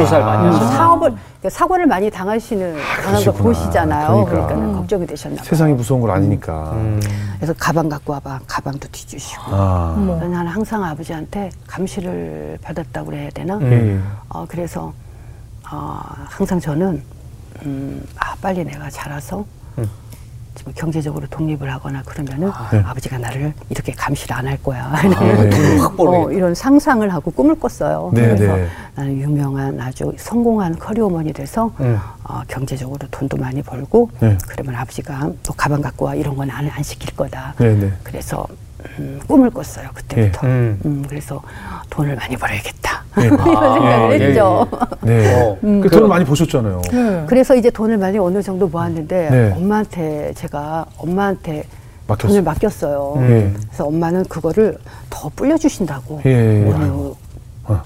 하셨어요. 0.52 0.70
사업을 0.70 1.10
그러니까 1.10 1.50
사고를 1.50 1.86
많이 1.86 2.08
당하시는 2.08 2.76
당한 3.04 3.24
걸. 3.24 3.34
보시잖아요. 3.34 4.24
그러니까. 4.26 4.46
그러니까 4.54 4.78
걱정이 4.78 5.06
되셨나 5.06 5.36
봐요. 5.38 5.44
세상이 5.44 5.72
무서운 5.74 6.00
걸 6.00 6.12
아니니까. 6.12 6.70
음. 6.74 7.00
그래서 7.36 7.52
가방 7.58 7.88
갖고 7.88 8.12
와봐. 8.12 8.40
가방도 8.46 8.86
뒤주시고. 8.92 9.42
아. 9.46 9.96
나는 10.20 10.46
항상 10.46 10.84
아버지한테 10.84 11.50
감시를 11.66 12.58
받았다고 12.62 13.06
그래야 13.06 13.28
되나? 13.30 13.58
예. 13.62 13.98
어, 14.28 14.44
그래서 14.48 14.92
어, 15.72 16.00
항상 16.28 16.60
저는 16.60 17.02
음, 17.64 18.06
아 18.20 18.36
빨리 18.40 18.64
내가 18.64 18.88
자라서 18.88 19.38
음. 19.40 19.44
지금 20.56 20.72
경제적으로 20.74 21.26
독립을 21.28 21.70
하거나 21.72 22.02
그러면은 22.02 22.50
네. 22.72 22.82
아, 22.84 22.92
버지가 22.94 23.18
나를 23.18 23.52
이렇게 23.70 23.92
감시를 23.92 24.34
안 24.34 24.46
할 24.46 24.56
거야. 24.62 24.90
네. 25.02 25.50
돈 25.50 25.78
확 25.80 25.96
벌어야겠다. 25.96 26.28
어, 26.28 26.32
이런 26.32 26.54
상상을 26.54 27.08
하고 27.12 27.30
꿈을 27.30 27.54
꿨어요. 27.58 28.10
네, 28.14 28.22
그래서 28.34 28.56
네. 28.56 28.66
나는 28.94 29.16
유명한 29.20 29.78
아주 29.80 30.12
성공한 30.16 30.78
커리어머니 30.78 31.32
돼서 31.32 31.70
음. 31.80 31.98
어, 32.24 32.40
경제적으로 32.48 33.06
돈도 33.10 33.36
많이 33.36 33.60
벌고 33.62 34.10
네. 34.20 34.36
그러면 34.48 34.74
아버지가 34.76 35.30
또 35.42 35.52
가방 35.52 35.80
갖고 35.82 36.06
와 36.06 36.14
이런 36.14 36.36
건안안 36.36 36.82
시킬 36.82 37.14
거다. 37.14 37.54
네, 37.58 37.74
네. 37.74 37.92
그래서 38.02 38.46
음, 38.98 39.20
꿈을 39.26 39.50
꿨어요 39.50 39.88
그때부터. 39.94 40.46
예. 40.46 40.50
음. 40.50 40.80
음, 40.84 41.04
그래서 41.08 41.42
돈을 41.90 42.16
많이 42.16 42.36
벌어야겠다. 42.36 43.04
예. 43.20 43.24
이런 43.26 43.38
생각을 43.44 44.20
예, 44.20 44.26
했죠. 44.26 44.68
네. 45.02 45.34
어. 45.34 45.58
그 45.60 45.88
돈을 45.90 46.08
많이 46.08 46.24
보셨잖아요. 46.24 46.82
그래서 47.26 47.54
이제 47.54 47.70
돈을 47.70 47.98
많이 47.98 48.18
어느 48.18 48.42
정도 48.42 48.68
모았는데 48.68 49.30
네. 49.30 49.52
엄마한테 49.56 50.32
제가 50.34 50.86
엄마한테 50.98 51.64
맡겼어요. 52.06 52.28
돈을 52.28 52.42
맡겼어요. 52.42 53.14
예. 53.20 53.52
그래서 53.66 53.84
엄마는 53.84 54.24
그거를 54.24 54.78
더 55.10 55.30
불려주신다고 55.34 56.22
예. 56.26 56.70
어느 56.72 57.14
어. 57.64 57.82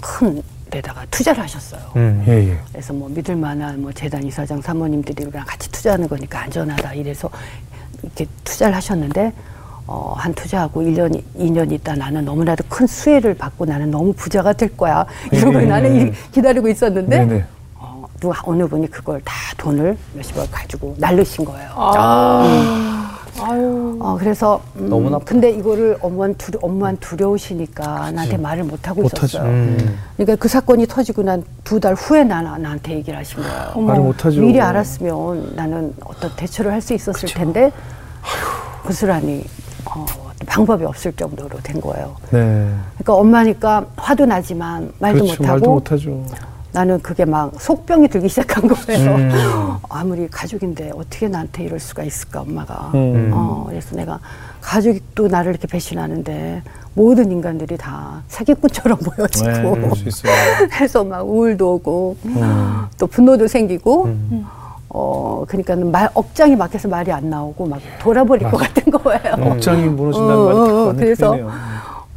큰 0.00 0.42
데다가 0.70 1.04
투자를 1.10 1.42
하셨어요. 1.42 1.80
음. 1.96 2.24
예, 2.26 2.32
예. 2.50 2.58
그래서 2.72 2.92
뭐 2.92 3.08
믿을 3.08 3.36
만한 3.36 3.80
뭐 3.80 3.92
재단 3.92 4.24
이사장 4.24 4.60
사모님들이랑 4.60 5.44
같이 5.46 5.70
투자하는 5.70 6.08
거니까 6.08 6.40
안전하다 6.42 6.94
이래서 6.94 7.30
이렇게 8.02 8.26
투자를 8.42 8.74
하셨는데 8.74 9.32
어, 9.86 10.14
한 10.16 10.32
투자하고 10.34 10.80
1년, 10.82 11.22
2년 11.38 11.70
있다 11.72 11.94
나는 11.94 12.24
너무나도 12.24 12.64
큰 12.68 12.86
수혜를 12.86 13.34
받고 13.34 13.66
나는 13.66 13.90
너무 13.90 14.12
부자가 14.14 14.52
될 14.54 14.74
거야. 14.76 15.04
이러고 15.30 15.60
예. 15.62 15.66
나는 15.66 16.08
이- 16.08 16.12
기다리고 16.32 16.68
있었는데 16.68 17.18
네, 17.18 17.24
네. 17.26 17.44
어, 17.76 18.06
누가 18.18 18.40
어느 18.44 18.66
분이 18.66 18.90
그걸 18.90 19.20
다 19.22 19.34
돈을 19.58 19.96
몇십억 20.14 20.50
가지고 20.50 20.94
날르신 20.98 21.44
거예요. 21.44 21.70
아유. 23.40 23.98
어, 24.00 24.16
그래서 24.18 24.62
음, 24.76 24.88
너무 24.88 25.10
나쁘다. 25.10 25.28
근데 25.30 25.50
이거를 25.50 25.98
엄마는, 26.00 26.36
두려, 26.36 26.58
엄마는 26.62 26.96
두려우시니까 27.00 28.12
나한테 28.12 28.36
말을 28.38 28.64
못 28.64 28.88
하고 28.88 29.02
못하죠. 29.02 29.26
있었어요. 29.38 29.50
음. 29.50 29.98
그러니까 30.16 30.36
그 30.36 30.48
사건이 30.48 30.86
터지고 30.86 31.22
난 31.24 31.42
두 31.64 31.80
달 31.80 31.94
후에 31.94 32.24
나, 32.24 32.40
나한테 32.40 32.94
얘기를 32.94 33.18
하신 33.18 33.42
거예요. 33.42 33.86
말을 33.86 34.02
못하죠. 34.02 34.40
미리 34.40 34.60
알았으면 34.60 35.52
나는 35.56 35.92
어떤 36.04 36.30
대처를 36.36 36.70
할 36.72 36.80
수 36.80 36.94
있었을 36.94 37.28
텐데 37.28 37.72
고스란히 38.86 39.44
어, 39.86 40.06
방법이 40.46 40.84
없을 40.84 41.12
정도로 41.12 41.58
된 41.62 41.80
거예요. 41.80 42.16
네. 42.30 42.70
그러니까 42.94 43.14
엄마니까 43.14 43.86
화도 43.96 44.26
나지만 44.26 44.92
말도 44.98 45.24
그렇죠. 45.24 45.42
못하고 45.42 45.48
말도 45.48 45.70
못하죠. 45.70 46.26
나는 46.72 47.00
그게 47.00 47.24
막 47.24 47.52
속병이 47.60 48.08
들기 48.08 48.28
시작한 48.28 48.66
거예요. 48.66 49.14
음. 49.14 49.30
아무리 49.88 50.28
가족인데 50.28 50.90
어떻게 50.94 51.28
나한테 51.28 51.64
이럴 51.64 51.78
수가 51.78 52.02
있을까 52.02 52.40
엄마가. 52.40 52.90
음. 52.94 53.30
어, 53.32 53.64
그래서 53.68 53.94
내가 53.94 54.18
가족도 54.60 55.28
나를 55.28 55.52
이렇게 55.52 55.68
배신하는데 55.68 56.62
모든 56.94 57.30
인간들이 57.30 57.76
다 57.76 58.22
사기꾼처럼 58.26 58.98
보여지고 59.16 59.76
네, 59.76 59.94
수 59.94 60.08
있어요. 60.08 60.32
그래서 60.72 61.04
막 61.04 61.22
우울도 61.22 61.74
오고 61.74 62.16
음. 62.24 62.86
또 62.98 63.06
분노도 63.06 63.46
생기고 63.46 64.08
어 64.96 65.44
그러니까는 65.48 65.90
말 65.90 66.08
억장이 66.14 66.54
막혀서 66.54 66.86
말이 66.86 67.10
안 67.10 67.28
나오고 67.28 67.66
막 67.66 67.80
돌아버릴 67.98 68.48
것 68.48 68.58
같은 68.58 68.92
거예요. 68.92 69.50
억장이 69.52 69.88
무너진다는 69.88 70.36
어, 70.36 70.44
말이 70.44 70.56
딱 70.56 70.62
어, 70.62 70.84
맞는 70.86 70.96
그래서. 70.96 71.36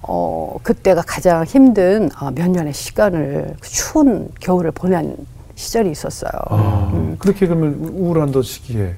어 0.03 0.57
그때가 0.61 1.01
가장 1.01 1.43
힘든 1.43 2.09
어, 2.21 2.29
몇 2.29 2.47
년의 2.49 2.73
시간을 2.73 3.55
그 3.59 3.67
추운 3.67 4.29
겨울을 4.39 4.71
보낸 4.71 5.17
시절이 5.55 5.89
있었어요. 5.89 6.31
아, 6.49 6.91
음. 6.93 7.15
그렇게 7.17 7.47
그러면 7.47 7.73
우울한 7.95 8.31
더 8.31 8.43
시기에 8.43 8.93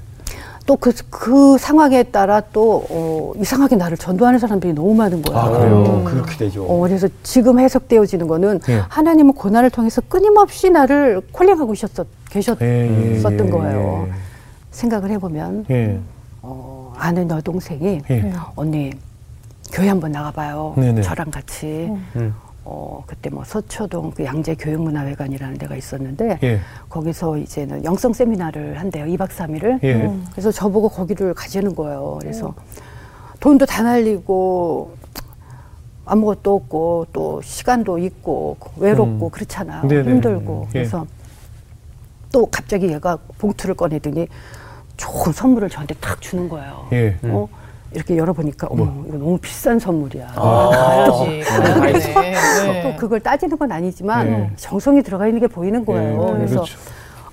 또그 0.70 0.94
그 1.10 1.58
상황에 1.58 2.04
따라 2.04 2.42
또 2.54 2.86
어, 2.90 3.34
이상하게 3.38 3.76
나를 3.76 3.98
전도하는 3.98 4.38
사람들이 4.38 4.74
너무 4.74 4.94
많은 4.94 5.24
거예요. 5.24 5.40
아, 5.40 5.50
그래요? 5.50 5.84
어, 5.84 6.04
그렇게 6.04 6.38
되죠. 6.38 6.64
어, 6.64 6.80
그래서 6.82 7.08
지금 7.24 7.60
해석되어지는 7.60 8.28
거는 8.28 8.60
예. 8.70 8.84
하나님은 8.88 9.34
고난을 9.34 9.72
통해서 9.72 10.00
끊임없이 10.08 10.70
나를 10.70 11.22
콜링하고 11.32 11.72
계셨, 11.72 11.92
계셨던 12.30 12.58
예, 12.62 13.16
예, 13.16 13.50
거예요. 13.50 14.10
생각을 14.70 15.10
해보면 15.10 15.66
예. 15.72 15.76
예. 15.76 16.00
어, 16.44 16.94
아는 16.98 17.28
여동생이 17.32 18.02
예. 18.12 18.34
언니 18.56 18.92
교회 19.72 19.90
한번 19.90 20.12
나가봐요. 20.12 20.76
네네. 20.78 21.02
저랑 21.02 21.32
같이. 21.32 21.66
음. 22.16 22.36
어, 22.66 23.04
그때 23.08 23.30
뭐 23.30 23.44
서초동 23.44 24.12
그 24.12 24.24
양재 24.26 24.56
교육문화회관이라는 24.56 25.58
데가 25.58 25.76
있었는데 25.76 26.40
예. 26.44 26.60
거기서 26.90 27.38
이제는 27.38 27.84
영성 27.84 28.14
세미나를 28.14 28.80
한대요. 28.80 29.06
2박 29.06 29.30
3일을. 29.30 29.84
예. 29.84 30.14
그래서 30.32 30.52
저보고 30.52 30.90
거기를 30.90 31.34
가자는 31.34 31.76
거예요. 31.76 32.18
그래서 32.22 32.54
돈도 33.40 33.66
다 33.66 33.84
날리고 33.84 34.96
아무것도 36.06 36.56
없고 36.56 37.08
또 37.14 37.42
시간도 37.42 38.00
있고 38.00 38.58
외롭고 38.78 39.28
음. 39.28 39.30
그렇잖아요. 39.30 39.88
네네. 39.88 40.10
힘들고 40.10 40.66
예. 40.70 40.74
그래서 40.74 41.06
또 42.32 42.46
갑자기 42.46 42.88
얘가 42.92 43.18
봉투를 43.38 43.76
꺼내더니 43.76 44.28
좋은 44.98 45.32
선물을 45.32 45.70
저한테 45.70 45.96
탁 45.96 46.22
주는 46.22 46.50
거예요. 46.50 46.88
예. 46.92 47.18
어? 47.24 47.48
이렇게 47.92 48.18
열어보니까 48.18 48.68
어머 48.70 49.04
이거 49.08 49.18
너무 49.18 49.38
비싼 49.40 49.80
선물이야. 49.80 50.34
아. 50.36 50.70
가야지. 51.10 52.14
가야지. 52.14 52.14
네. 52.14 52.82
또 52.84 52.96
그걸 53.00 53.20
따지는 53.20 53.58
건 53.58 53.72
아니지만 53.72 54.30
네. 54.30 54.52
정성이 54.58 55.02
들어가 55.02 55.26
있는 55.28 55.42
게 55.42 55.48
보이는 55.48 55.84
거예요. 55.86 56.30
예, 56.30 56.38
그래서 56.38 56.54
그렇죠. 56.56 56.78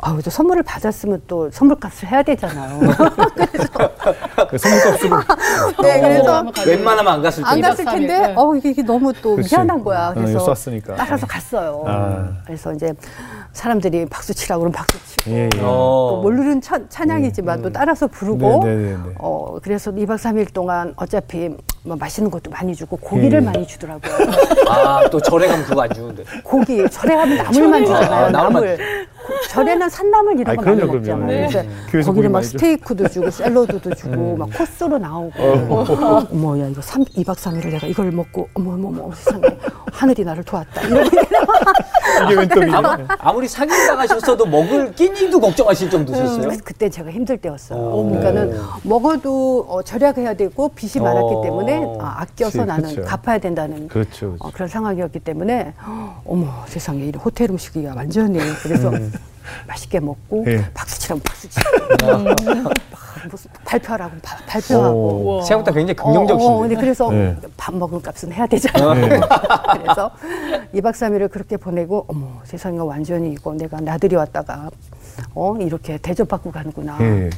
아우 0.00 0.20
저 0.22 0.30
선물을 0.30 0.62
받았으면 0.62 1.22
또 1.26 1.50
선물값을 1.50 2.08
해야 2.08 2.22
되잖아요. 2.22 2.80
그 4.48 4.58
선물값으로 4.58 5.16
네, 5.82 6.00
그래서 6.00 6.44
웬만하면 6.66 7.12
안 7.14 7.22
갔을 7.22 7.44
안 7.44 7.54
텐데. 7.60 7.68
갔을 7.68 7.84
텐데 7.84 8.18
네. 8.18 8.34
어 8.36 8.54
이게, 8.54 8.70
이게 8.70 8.82
너무 8.82 9.12
또 9.14 9.36
그치. 9.36 9.54
미안한 9.54 9.82
거야. 9.82 10.08
어, 10.10 10.14
그래서 10.14 10.54
쐈으니까. 10.54 10.96
따라서 10.96 11.26
갔어요. 11.26 11.84
아. 11.86 12.28
그래서 12.46 12.72
이제 12.72 12.92
사람들이 13.56 14.06
박수 14.06 14.34
치라고 14.34 14.60
그러면 14.60 14.72
박수 14.76 14.98
치고 15.06 15.30
예, 15.30 15.44
예. 15.54 15.58
어. 15.60 16.08
또 16.12 16.20
모르는 16.22 16.60
찬, 16.60 16.86
찬양이지만 16.88 17.62
또 17.62 17.72
따라서 17.72 18.06
부르고 18.06 18.60
네, 18.64 18.74
네, 18.74 18.82
네, 18.82 18.90
네. 18.92 19.14
어 19.18 19.56
그래서 19.62 19.90
2박 19.90 20.16
3일 20.16 20.52
동안 20.52 20.92
어차피 20.96 21.48
뭐 21.82 21.96
맛있는 21.96 22.30
것도 22.30 22.50
많이 22.50 22.74
주고 22.74 22.96
고기를 22.96 23.40
예. 23.40 23.44
많이 23.44 23.66
주더라고요. 23.66 24.12
아, 24.68 25.08
또 25.10 25.20
절에 25.20 25.46
가면 25.48 25.64
그거 25.64 25.82
안 25.82 25.92
주는데. 25.92 26.24
고기 26.42 26.88
절에 26.90 27.16
가면 27.16 27.36
나물만 27.44 27.84
주잖아요. 27.86 28.26
아, 28.26 28.30
나물. 28.30 28.76
고- 28.76 29.48
절에는 29.50 29.88
산나물 29.88 30.38
이런 30.40 30.56
거 30.56 30.62
많이 30.62 30.76
그럼요. 30.80 30.92
먹잖아요. 30.94 31.26
네. 31.48 31.68
그래서 31.90 32.10
거기는 32.10 32.30
막. 32.30 32.44
스테이크도 32.44 33.08
주고 33.08 33.30
샐러드도 33.30 33.94
주고 33.94 34.36
막 34.36 34.48
코스로 34.56 34.98
나오고 34.98 35.32
어머 36.30 36.60
야 36.60 36.66
이거 36.68 36.80
3, 36.82 37.02
2박 37.04 37.34
3일을 37.36 37.70
내가 37.70 37.86
이걸 37.88 38.10
먹고 38.12 38.48
어머 38.54 38.74
어머 38.74 38.88
어머 38.88 39.14
세상에 39.14 39.42
하늘이 39.92 40.24
나를 40.24 40.44
도왔다 40.44 40.82
이런 40.82 41.06
이게 41.06 42.34
웬 42.36 42.48
떡이냐. 42.48 42.78
아무, 42.78 43.06
아무리 43.46 43.48
사귄다가셨어도 43.48 44.46
먹을 44.46 44.92
끼니도 44.92 45.40
걱정하실 45.40 45.90
정도셨어요? 45.90 46.48
그- 46.48 46.56
그때 46.58 46.90
제가 46.90 47.10
힘들 47.10 47.38
때였어요. 47.38 47.78
오. 47.78 48.08
그러니까는 48.08 48.58
먹어도 48.82 49.66
어, 49.68 49.82
절약해야 49.82 50.34
되고 50.34 50.68
빚이 50.70 51.00
많았기 51.00 51.34
어. 51.34 51.42
때문에 51.42 51.82
아, 52.00 52.16
아껴서 52.22 52.58
그치, 52.58 52.66
나는 52.66 52.88
그쵸. 52.90 53.02
갚아야 53.04 53.38
된다는 53.38 53.88
그렇죠. 53.88 54.10
그렇죠. 54.30 54.36
어, 54.40 54.50
그런 54.52 54.68
상황이었기 54.68 55.20
때문에 55.20 55.72
어머 56.24 56.48
세상에 56.66 57.04
이 57.06 57.12
호텔 57.16 57.50
음식이야 57.50 57.94
완전히 57.94 58.38
그래서 58.62 58.90
맛있게 59.66 60.00
먹고 60.00 60.44
예. 60.48 60.64
박수 60.74 60.98
치라고 61.00 61.20
박수 61.22 61.48
치고 61.48 61.70
막 62.06 62.36
무슨 63.30 63.50
발표하라고 63.64 64.16
바- 64.22 64.36
발표하고. 64.46 65.42
생각보다 65.42 65.72
굉장히 65.72 65.96
어, 66.00 66.04
긍정적이신데. 66.04 66.54
어, 66.54 66.58
근데 66.60 66.74
그래서 66.76 67.10
네. 67.10 67.36
밥 67.56 67.74
먹은 67.74 68.00
값은 68.02 68.32
해야 68.32 68.46
되잖아요. 68.46 68.94
네. 68.94 69.20
그래서 69.80 70.10
2박 70.74 70.92
3일을 70.92 71.30
그렇게 71.30 71.56
보내고 71.56 72.04
어머 72.08 72.40
세상에 72.44 72.78
완전히 72.78 73.32
이거 73.32 73.52
내가 73.54 73.80
나들이 73.80 74.14
왔다가 74.16 74.70
어 75.34 75.56
이렇게 75.58 75.98
대접받고 75.98 76.52
가는구나. 76.52 76.98
예. 77.00 77.30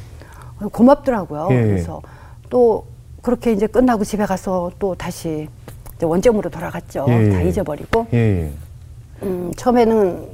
고맙더라고요. 0.72 1.48
예. 1.52 1.62
그래서 1.62 2.02
또 2.50 2.86
그렇게 3.22 3.52
이제 3.52 3.66
끝나고 3.66 4.04
집에 4.04 4.26
가서 4.26 4.70
또 4.78 4.94
다시 4.94 5.48
이제 5.96 6.06
원점으로 6.06 6.50
돌아갔죠. 6.50 7.06
예. 7.08 7.30
다 7.30 7.40
잊어버리고 7.40 8.06
예. 8.12 8.18
예. 8.18 8.52
음, 9.22 9.52
처음에는 9.56 10.26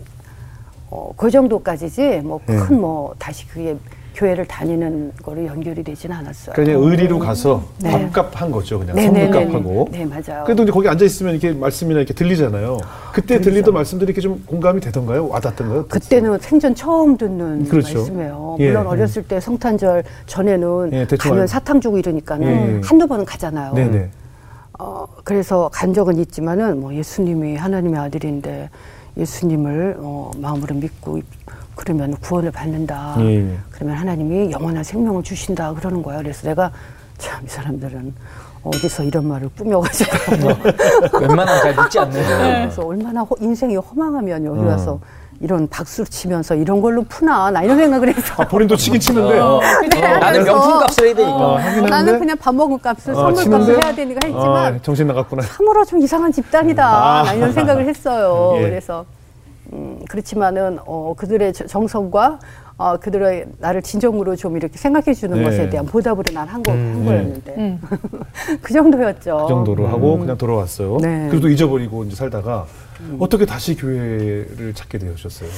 어, 0.91 1.13
그 1.17 1.31
정도까지지 1.31 2.21
뭐큰 2.25 2.55
예. 2.71 2.75
뭐 2.75 3.15
다시 3.19 3.47
그게 3.49 3.77
교회를 4.15 4.47
다니는 4.47 5.11
거로 5.25 5.45
연결이 5.45 5.83
되지는 5.83 6.15
않았어요. 6.15 6.55
그냥 6.55 6.81
의리로 6.81 7.19
가서 7.19 7.65
네. 7.83 7.91
밥값 7.91 8.41
한 8.41 8.51
거죠. 8.53 8.79
그냥 8.79 8.95
네네네네. 8.95 9.33
선물값하고. 9.33 9.89
네 9.91 10.05
맞아요. 10.05 10.45
그래도 10.45 10.63
이제 10.63 10.71
거기 10.71 10.89
앉아 10.89 11.05
있으면 11.05 11.33
이렇게 11.33 11.53
말씀이나 11.53 11.99
이렇게 11.99 12.15
들리잖아요. 12.15 12.79
그때 13.13 13.41
들리던 13.41 13.75
말씀들이 13.75 14.11
이렇게 14.11 14.21
좀 14.21 14.41
공감이 14.47 14.81
되던가요? 14.81 15.27
와닿던가요? 15.29 15.87
그때는 15.89 16.39
생전 16.39 16.77
처음 16.77 17.17
듣는 17.17 17.65
그렇죠. 17.69 17.99
말씀이에요. 17.99 18.57
예, 18.61 18.69
물론 18.69 18.85
예. 18.85 18.89
어렸을 18.89 19.25
때 19.25 19.41
성탄절 19.41 20.05
전에는 20.27 20.91
예, 20.93 21.07
가면 21.19 21.39
알고. 21.41 21.47
사탕 21.49 21.81
주고 21.81 21.99
이러니까는 21.99 22.47
예, 22.47 22.77
예. 22.77 22.81
한두 22.85 23.09
번은 23.09 23.25
가잖아요. 23.25 23.75
네네. 23.75 24.11
어, 24.79 25.07
그래서 25.25 25.69
간 25.73 25.93
적은 25.93 26.19
있지만은 26.19 26.81
뭐 26.81 26.95
예수님이 26.95 27.57
하나님의 27.57 27.99
아들인데 28.01 28.71
예수님을 29.17 29.97
어, 29.99 30.31
마음으로 30.37 30.75
믿고 30.75 31.21
그러면 31.75 32.17
구원을 32.17 32.51
받는다. 32.53 33.17
예, 33.21 33.51
예. 33.51 33.59
그러면 33.71 33.97
하나님이 33.97 34.51
영원한 34.53 34.85
생명을 34.85 35.23
주신다 35.23 35.73
그러는 35.75 36.03
거야. 36.03 36.19
그래서 36.19 36.47
내가 36.49 36.71
참 37.19 37.45
이 37.45 37.49
사람들은 37.49 38.15
어디서 38.65 39.05
이런 39.05 39.27
말을 39.29 39.51
꾸며가지고 39.57 40.11
웬만하면 41.21 41.63
잘 41.63 41.77
믿지 41.85 41.99
않는. 41.99 42.13
그래서 42.63 42.83
얼마나 42.87 43.21
허- 43.23 43.37
인생이 43.41 43.77
허망하면 43.77 44.45
여기 44.45 44.61
어. 44.61 44.65
와서 44.65 44.99
이런 45.45 45.69
박수 45.69 46.03
치면서 46.07 46.55
이런 46.55 46.81
걸로 46.81 47.05
푸나 47.05 47.51
나 47.51 47.63
이런 47.63 47.77
생각을 47.77 48.09
해서 48.09 48.35
아, 48.39 48.49
본인도 48.49 48.77
치긴 48.77 48.99
치는데. 48.99 49.39
어, 49.39 49.61
네, 49.93 50.01
나는 50.01 50.43
그래서- 50.43 50.53
명품 50.55 50.81
값을 50.81 51.07
해야 51.07 51.15
되니까. 51.15 51.37
어, 51.37 51.59
나는. 51.91 52.19
그냥 52.19 52.37
밥 52.39 52.55
먹은 52.55 52.79
값을 52.81 53.13
어, 53.15 53.35
선물? 53.35 53.59
값을 53.59 53.85
해야 53.85 53.95
되니까 53.95 54.21
했지만 54.27 54.75
아, 54.75 54.79
정신 54.83 55.07
나갔구나. 55.07 55.43
참으로 55.43 55.85
좀 55.85 56.01
이상한 56.01 56.33
집단이다. 56.33 56.83
아. 56.87 57.23
나 57.25 57.35
이런 57.35 57.53
생각을 57.53 57.87
했어요. 57.87 58.55
예. 58.57 58.63
그래서 58.63 59.05
음, 59.75 60.01
그렇지만은 60.09 60.79
어, 60.87 61.13
그들의 61.15 61.53
저- 61.53 61.67
정성과 61.67 62.39
어, 62.77 62.97
그들의 62.97 63.47
나를 63.59 63.83
진정으로 63.83 64.35
좀 64.35 64.57
이렇게 64.57 64.77
생각해 64.77 65.15
주는 65.15 65.39
네. 65.39 65.45
것에 65.45 65.71
대한 65.71 65.87
보답으로 65.87 66.25
난한 66.33 66.63
거, 66.63 66.73
한 66.73 67.05
거였는데 67.05 67.55
음. 67.57 67.81
그 68.61 68.73
정도였죠. 68.73 69.43
그 69.43 69.49
정도로 69.49 69.87
하고 69.87 70.19
그냥 70.19 70.37
돌아왔어요. 70.37 70.99
네. 71.01 71.29
그래도 71.31 71.49
잊어버리고 71.49 72.05
이제 72.05 72.17
살다가 72.17 72.67
어떻게 73.21 73.47
다시 73.47 73.77
교회를 73.77 74.73
찾게 74.75 74.99
되셨어요? 74.99 75.49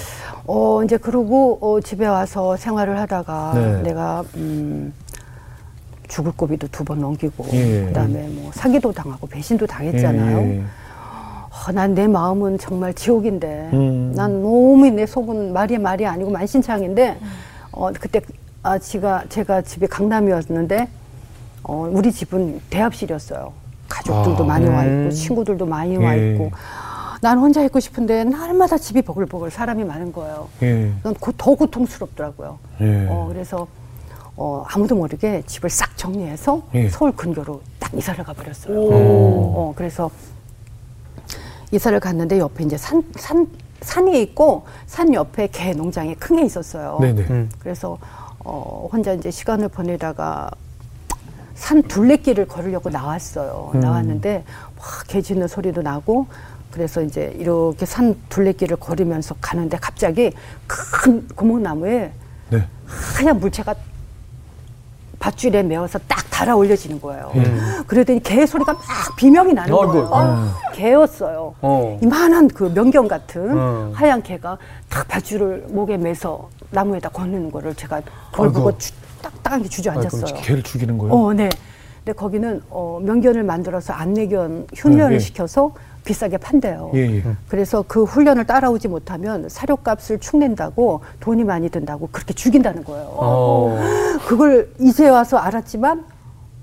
어, 0.46 0.82
이제 0.84 0.98
그러고 0.98 1.58
어, 1.62 1.80
집에 1.80 2.06
와서 2.06 2.56
생활을 2.56 2.98
하다가 3.00 3.52
네. 3.54 3.82
내가 3.82 4.22
음, 4.36 4.92
죽을 6.08 6.32
고비도 6.36 6.68
두 6.68 6.84
번 6.84 7.00
넘기고 7.00 7.46
예. 7.52 7.86
그다음에 7.86 8.28
뭐 8.28 8.50
사기도 8.52 8.92
당하고 8.92 9.26
배신도 9.26 9.66
당했잖아요. 9.66 10.38
예, 10.38 10.58
예. 10.58 10.62
어, 11.56 11.72
난내 11.72 12.06
마음은 12.08 12.58
정말 12.58 12.92
지옥인데 12.92 13.70
음. 13.72 14.12
난 14.14 14.42
너무 14.42 14.88
내 14.90 15.06
속은 15.06 15.52
말이 15.52 15.78
말이 15.78 16.06
아니고 16.06 16.30
만신창인데 16.30 17.18
어, 17.72 17.90
그때 17.98 18.20
아, 18.62 18.78
제가 18.78 19.24
제가 19.28 19.62
집이 19.62 19.86
강남이었는데 19.86 20.88
어, 21.62 21.88
우리 21.90 22.12
집은 22.12 22.60
대합실이었어요. 22.70 23.52
가족들도 23.88 24.44
아. 24.44 24.46
많이 24.46 24.68
와 24.68 24.84
있고 24.84 24.92
음. 24.92 25.10
친구들도 25.10 25.66
많이 25.66 25.96
와 25.96 26.16
예. 26.16 26.32
있고 26.32 26.50
난 27.22 27.38
혼자 27.38 27.62
있고 27.64 27.80
싶은데 27.80 28.24
날마다 28.24 28.76
집이 28.76 29.02
버글버글 29.02 29.50
사람이 29.50 29.84
많은 29.84 30.12
거예요. 30.12 30.48
예. 30.62 30.92
더 31.02 31.54
고통스럽더라고요. 31.54 32.58
예. 32.82 33.06
어, 33.08 33.26
그래서 33.28 33.66
어, 34.36 34.64
아무도 34.68 34.94
모르게 34.96 35.42
집을 35.46 35.70
싹 35.70 35.96
정리해서 35.96 36.62
예. 36.74 36.88
서울 36.88 37.12
근교로 37.12 37.62
딱 37.78 37.94
이사를 37.94 38.22
가버렸어요. 38.22 38.78
오. 38.78 38.92
어, 38.92 39.72
그래서 39.74 40.10
이사를 41.72 41.98
갔는데 42.00 42.38
옆에 42.38 42.64
이제 42.64 42.76
산, 42.76 43.02
산, 43.16 43.46
산이 43.80 44.20
있고 44.22 44.64
산 44.86 45.12
옆에 45.12 45.48
개 45.48 45.72
농장이 45.72 46.14
큰 46.16 46.36
게 46.36 46.44
있었어요. 46.44 46.98
네네. 47.00 47.22
음. 47.30 47.50
그래서 47.58 47.98
어, 48.38 48.88
혼자 48.92 49.12
이제 49.12 49.30
시간을 49.30 49.68
보내다가 49.68 50.50
산 51.54 51.82
둘레길을 51.82 52.46
걸으려고 52.46 52.90
나왔어요. 52.90 53.72
음. 53.74 53.80
나왔는데 53.80 54.44
막개 54.78 55.22
짖는 55.22 55.48
소리도 55.48 55.82
나고 55.82 56.26
그래서 56.70 57.00
이제 57.02 57.34
이렇게 57.38 57.86
산 57.86 58.14
둘레길을 58.28 58.76
걸으면서 58.76 59.34
가는데 59.40 59.78
갑자기 59.78 60.32
큰 60.66 61.26
고목나무에 61.28 62.12
네. 62.50 62.68
하얀 62.86 63.40
물체가 63.40 63.74
밧줄에 65.18 65.62
메어서 65.62 65.98
딱 66.06 66.24
달아 66.30 66.54
올려지는 66.54 67.00
거예요. 67.00 67.32
음. 67.34 67.82
그러더니 67.86 68.20
개 68.22 68.44
소리가 68.44 68.72
막 68.74 68.82
비명이 69.16 69.54
나는. 69.54 69.74
거예요. 69.74 70.52
개였어요. 70.74 71.54
어. 71.62 71.98
이만한 72.02 72.48
그 72.48 72.64
명경 72.74 73.08
같은 73.08 73.56
어. 73.58 73.90
하얀 73.94 74.22
개가 74.22 74.58
딱 74.88 75.08
밧줄을 75.08 75.66
목에 75.68 75.96
매서 75.96 76.48
나무에다 76.70 77.08
거는 77.08 77.50
거를 77.50 77.74
제가 77.74 78.02
아이고. 78.32 78.52
보고 78.52 78.78
주, 78.78 78.92
딱딱하게 79.22 79.68
주저앉았어요. 79.68 80.34
개를 80.42 80.62
죽이는 80.62 80.98
거예요? 80.98 81.14
어, 81.14 81.32
네. 81.32 81.48
근데 82.04 82.12
거기는 82.12 82.62
어, 82.70 83.00
명견을 83.02 83.42
만들어서 83.42 83.92
안내견 83.94 84.68
훈련을 84.76 85.08
네, 85.10 85.14
예. 85.14 85.18
시켜서 85.18 85.72
비싸게 86.06 86.38
판대요. 86.38 86.92
예, 86.94 87.16
예. 87.16 87.22
그래서 87.48 87.84
그 87.86 88.04
훈련을 88.04 88.46
따라오지 88.46 88.86
못하면 88.88 89.48
사료값을 89.48 90.20
축낸다고 90.20 91.00
돈이 91.20 91.42
많이 91.44 91.68
든다고 91.68 92.08
그렇게 92.12 92.32
죽인다는 92.32 92.84
거예요. 92.84 93.08
어. 93.10 93.76
그걸 94.26 94.70
이제 94.80 95.08
와서 95.08 95.36
알았지만 95.36 96.04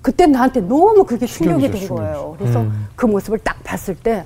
그때 0.01 0.25
나한테 0.25 0.61
너무 0.61 1.03
그게 1.03 1.25
충격이 1.25 1.69
된 1.71 1.87
거예요. 1.89 2.35
그래서 2.39 2.61
음. 2.61 2.87
그 2.95 3.05
모습을 3.05 3.37
딱 3.39 3.61
봤을 3.63 3.95
때 3.95 4.25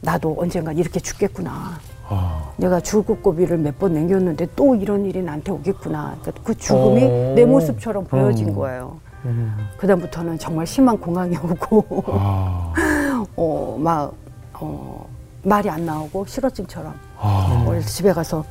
나도 0.00 0.36
언젠가 0.38 0.72
이렇게 0.72 0.98
죽겠구나. 1.00 1.78
아, 2.08 2.50
내가 2.56 2.80
죽을 2.80 3.20
고비를 3.22 3.58
몇 3.58 3.78
번 3.78 3.94
남겼는데 3.94 4.48
또 4.56 4.74
이런 4.74 5.04
일이 5.04 5.22
나한테 5.22 5.52
오겠구나. 5.52 6.16
그러니까 6.22 6.42
그 6.44 6.56
죽음이 6.56 7.04
어. 7.04 7.32
내 7.36 7.44
모습처럼 7.44 8.04
보여진 8.04 8.48
음. 8.48 8.54
거예요. 8.56 8.96
음. 9.26 9.54
그다음부터는 9.76 10.38
정말 10.38 10.66
심한 10.66 10.98
공황이 10.98 11.36
오고 11.36 12.04
아, 12.08 12.72
어, 13.36 13.76
막 13.78 14.14
어, 14.60 15.06
말이 15.42 15.68
안 15.70 15.84
나오고 15.86 16.26
실어증처럼 16.26 16.94
아. 17.18 17.64
그래서 17.66 17.88
집에 17.88 18.12
가서 18.12 18.44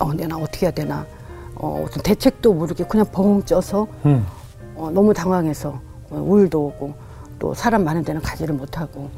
어, 0.00 0.12
내가 0.12 0.36
어떻게 0.36 0.66
해야 0.66 0.70
되나 0.70 1.06
어, 1.54 1.84
어떤 1.86 2.02
대책도 2.02 2.52
모르게 2.54 2.84
그냥 2.84 3.06
벙 3.12 3.42
쪄서 3.44 3.86
음. 4.06 4.26
어, 4.76 4.90
너무 4.90 5.12
당황해서 5.14 5.70
어, 6.10 6.16
우울도 6.16 6.66
오고 6.66 6.94
또 7.38 7.54
사람 7.54 7.84
많은 7.84 8.02
데는 8.04 8.20
가지를 8.20 8.54
못하고 8.54 9.10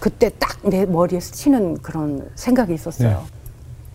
그때 0.00 0.28
딱 0.38 0.48
내 0.62 0.84
머리에 0.86 1.20
스치는 1.20 1.78
그런 1.78 2.28
생각이 2.34 2.74
있었어요. 2.74 3.24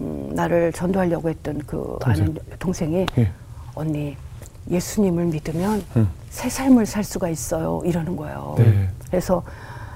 음, 0.02 0.32
나를 0.34 0.72
전도하려고 0.72 1.30
했던 1.30 1.60
그 1.66 1.98
동생. 2.02 2.24
아는 2.26 2.38
동생이 2.60 3.06
예. 3.18 3.32
언니 3.76 4.16
예수님을 4.70 5.26
믿으면 5.26 5.84
음. 5.98 6.10
새 6.30 6.50
삶을 6.50 6.86
살 6.86 7.04
수가 7.04 7.30
있어요 7.30 7.82
이러는 7.84 8.16
거예요. 8.16 8.56
네. 8.58 8.90
그래서 9.08 9.44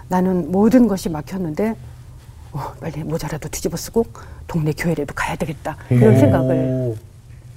나는 0.10 0.52
모든 0.52 0.88
것이 0.88 1.10
막혔는데 1.10 1.76
어, 2.52 2.74
빨리 2.80 3.04
모자라도 3.04 3.50
뒤집어 3.50 3.78
쓰고 3.78 4.06
동네 4.48 4.72
교회라도 4.72 5.14
가야 5.14 5.36
되겠다 5.36 5.78
이런 5.90 6.14
예. 6.14 6.18
생각을 6.18 6.96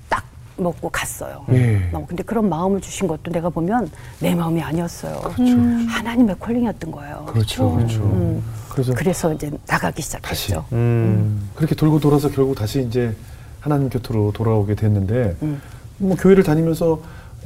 딱 0.09 0.25
먹고 0.57 0.91
갔어요. 0.91 1.45
예. 1.51 1.89
어, 1.93 2.05
근데 2.09 2.23
그런 2.23 2.49
마음을 2.49 2.81
주신 2.81 3.07
것도 3.07 3.31
내가 3.31 3.49
보면 3.51 3.91
내 4.19 4.35
마음이 4.35 4.61
아니었어요. 4.61 5.21
그렇죠. 5.21 5.57
하나님의 5.89 6.37
콜링이었던 6.39 6.91
거예요. 6.91 7.27
그렇죠. 7.27 7.77
그렇죠. 7.77 8.03
음. 8.03 8.43
그래서 8.69 8.95
그래서 8.95 9.33
이제 9.33 9.51
나가기 9.67 10.03
시작했죠. 10.03 10.65
음. 10.73 11.51
그렇게 11.55 11.75
돌고 11.75 12.01
돌아서 12.01 12.29
결국 12.31 12.57
다시 12.57 12.83
이제 12.83 13.15
하나님 13.61 13.89
곁으로 13.89 14.33
돌아오게 14.33 14.75
됐는데 14.75 15.37
음. 15.43 15.61
뭐 15.99 16.17
교회를 16.17 16.43
다니면서 16.43 17.01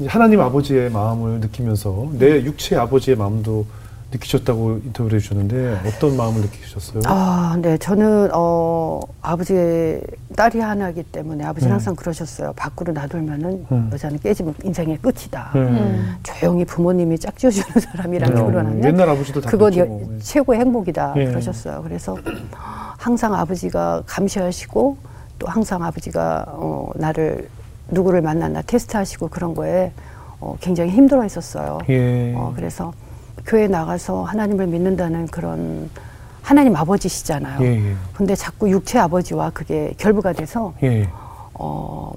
하나님 0.06 0.40
아버지의 0.40 0.90
마음을 0.90 1.40
느끼면서 1.40 2.08
내 2.12 2.42
육체의 2.42 2.80
아버지의 2.80 3.16
마음도 3.16 3.66
느끼셨다고 4.14 4.80
인터뷰를 4.84 5.16
해주셨는데 5.18 5.80
어떤 5.86 6.16
마음을 6.16 6.40
느끼셨어요? 6.42 7.02
아, 7.06 7.56
네. 7.60 7.76
저는 7.78 8.30
어 8.32 9.00
아버지의 9.22 10.02
딸이 10.36 10.60
하나이기 10.60 11.02
때문에 11.04 11.44
아버지는 11.44 11.72
음. 11.72 11.74
항상 11.74 11.94
그러셨어요. 11.96 12.52
밖으로 12.54 12.92
놔두면은 12.92 13.66
음. 13.70 13.90
여자는 13.92 14.18
깨지면 14.20 14.54
인생의 14.62 14.98
끝이다. 14.98 15.50
음. 15.56 16.16
조용히 16.22 16.64
부모님이 16.64 17.18
짝지어주는 17.18 17.68
사람이랑 17.80 18.30
음. 18.30 18.34
결혼하면 18.36 18.84
옛날 18.84 19.08
아버지들 19.10 19.42
다 19.42 19.50
그건 19.50 19.72
그랬죠. 19.72 19.80
여- 19.80 19.86
뭐. 19.98 20.18
최고의 20.20 20.60
행복이다 20.60 21.14
예. 21.16 21.26
그러셨어요. 21.26 21.82
그래서 21.82 22.16
항상 22.96 23.34
아버지가 23.34 24.02
감시하시고 24.06 24.96
또 25.38 25.46
항상 25.48 25.82
아버지가 25.82 26.44
어, 26.48 26.90
나를 26.94 27.48
누구를 27.90 28.22
만났나 28.22 28.62
테스트하시고 28.62 29.28
그런 29.28 29.54
거에 29.54 29.92
어, 30.40 30.56
굉장히 30.60 30.90
힘들어 30.90 31.22
했었어요. 31.22 31.78
예. 31.88 32.32
어, 32.36 32.52
그래서 32.54 32.92
교회 33.46 33.66
나가서 33.66 34.22
하나님을 34.24 34.66
믿는다는 34.66 35.26
그런 35.28 35.90
하나님 36.42 36.76
아버지시잖아요. 36.76 37.62
예, 37.62 37.90
예. 37.90 37.94
근데 38.12 38.34
자꾸 38.34 38.70
육체 38.70 38.98
아버지와 38.98 39.50
그게 39.50 39.94
결부가 39.96 40.32
돼서 40.32 40.74
예. 40.82 41.08
어, 41.54 42.12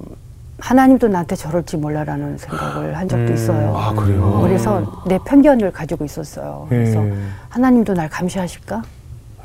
하나님도 0.58 1.08
나한테 1.08 1.36
저럴지 1.36 1.76
몰라라는 1.76 2.36
생각을 2.38 2.96
한 2.96 3.08
적도 3.08 3.30
음. 3.30 3.34
있어요. 3.34 3.76
아, 3.76 3.94
그래요? 3.94 4.22
어, 4.24 4.40
그래서 4.42 5.02
내 5.06 5.18
편견을 5.18 5.72
가지고 5.72 6.04
있었어요. 6.04 6.66
그래서 6.68 7.06
예. 7.06 7.14
하나님도 7.48 7.94
날 7.94 8.08
감시하실까 8.08 8.82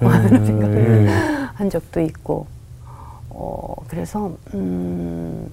예. 0.01 0.05
하는 0.07 0.45
생각을 0.45 1.07
예. 1.07 1.09
한 1.53 1.69
적도 1.69 2.01
있고, 2.01 2.47
어, 3.29 3.75
그래서, 3.87 4.31
음, 4.53 5.49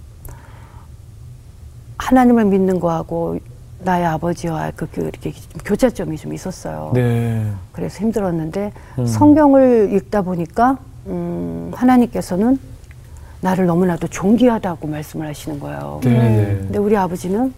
하나님을 1.99 2.47
믿는 2.47 2.81
거하고 2.81 3.39
나의 3.83 4.07
아버지와 4.07 4.73
그, 4.77 4.87
그 4.91 5.03
이렇게 5.03 5.33
교차점이 5.65 6.17
좀 6.17 6.33
있었어요. 6.33 6.93
네. 6.95 7.47
그래서 7.73 8.01
힘들었는데 8.01 8.73
음. 8.99 9.07
성경을 9.07 9.93
읽다 9.93 10.23
보니까 10.23 10.79
음, 11.07 11.71
하나님께서는 11.75 12.59
나를 13.41 13.67
너무나도 13.67 14.09
존귀하다고 14.09 14.87
말씀을 14.87 15.27
하시는 15.27 15.59
거예요. 15.59 16.01
네. 16.05 16.11
네. 16.11 16.57
근데 16.61 16.79
우리 16.79 16.97
아버지는 16.97 17.55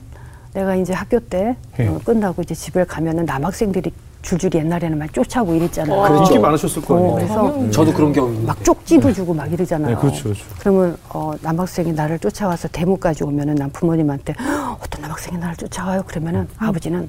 내가 0.54 0.76
이제 0.76 0.92
학교 0.92 1.18
때 1.18 1.56
예. 1.78 1.88
어, 1.88 1.98
끝나고 2.04 2.42
이제 2.42 2.54
집에 2.54 2.84
가면은 2.84 3.24
남학생들이 3.24 3.92
줄줄이 4.22 4.58
옛날에는 4.58 4.98
막 4.98 5.12
쫓아오고 5.12 5.54
이랬잖아요. 5.54 6.02
그 6.08 6.16
인기 6.18 6.38
많으셨을 6.38 6.80
거 6.82 6.94
아니에요? 6.96 7.10
어, 7.10 7.14
그래서 7.16 7.70
저도 7.70 7.92
그런 7.92 8.12
경우 8.12 8.28
있는데. 8.28 8.46
막 8.46 8.64
쪽지도 8.64 9.12
주고 9.12 9.34
막 9.34 9.52
이러잖아요. 9.52 9.94
네, 9.96 10.00
그렇죠, 10.00 10.22
그렇죠. 10.24 10.44
그러면 10.60 10.96
어, 11.10 11.32
남학생이 11.42 11.92
나를 11.92 12.18
쫓아와서 12.20 12.68
대문까지 12.68 13.24
오면은 13.24 13.56
난 13.56 13.70
부모님한테 13.70 14.34
"헉, 14.38 14.78
어떤 14.80 15.02
남학생이 15.02 15.38
나를 15.38 15.56
쫓아와요. 15.56 16.04
그러면은 16.06 16.48
아버지는 16.56 17.08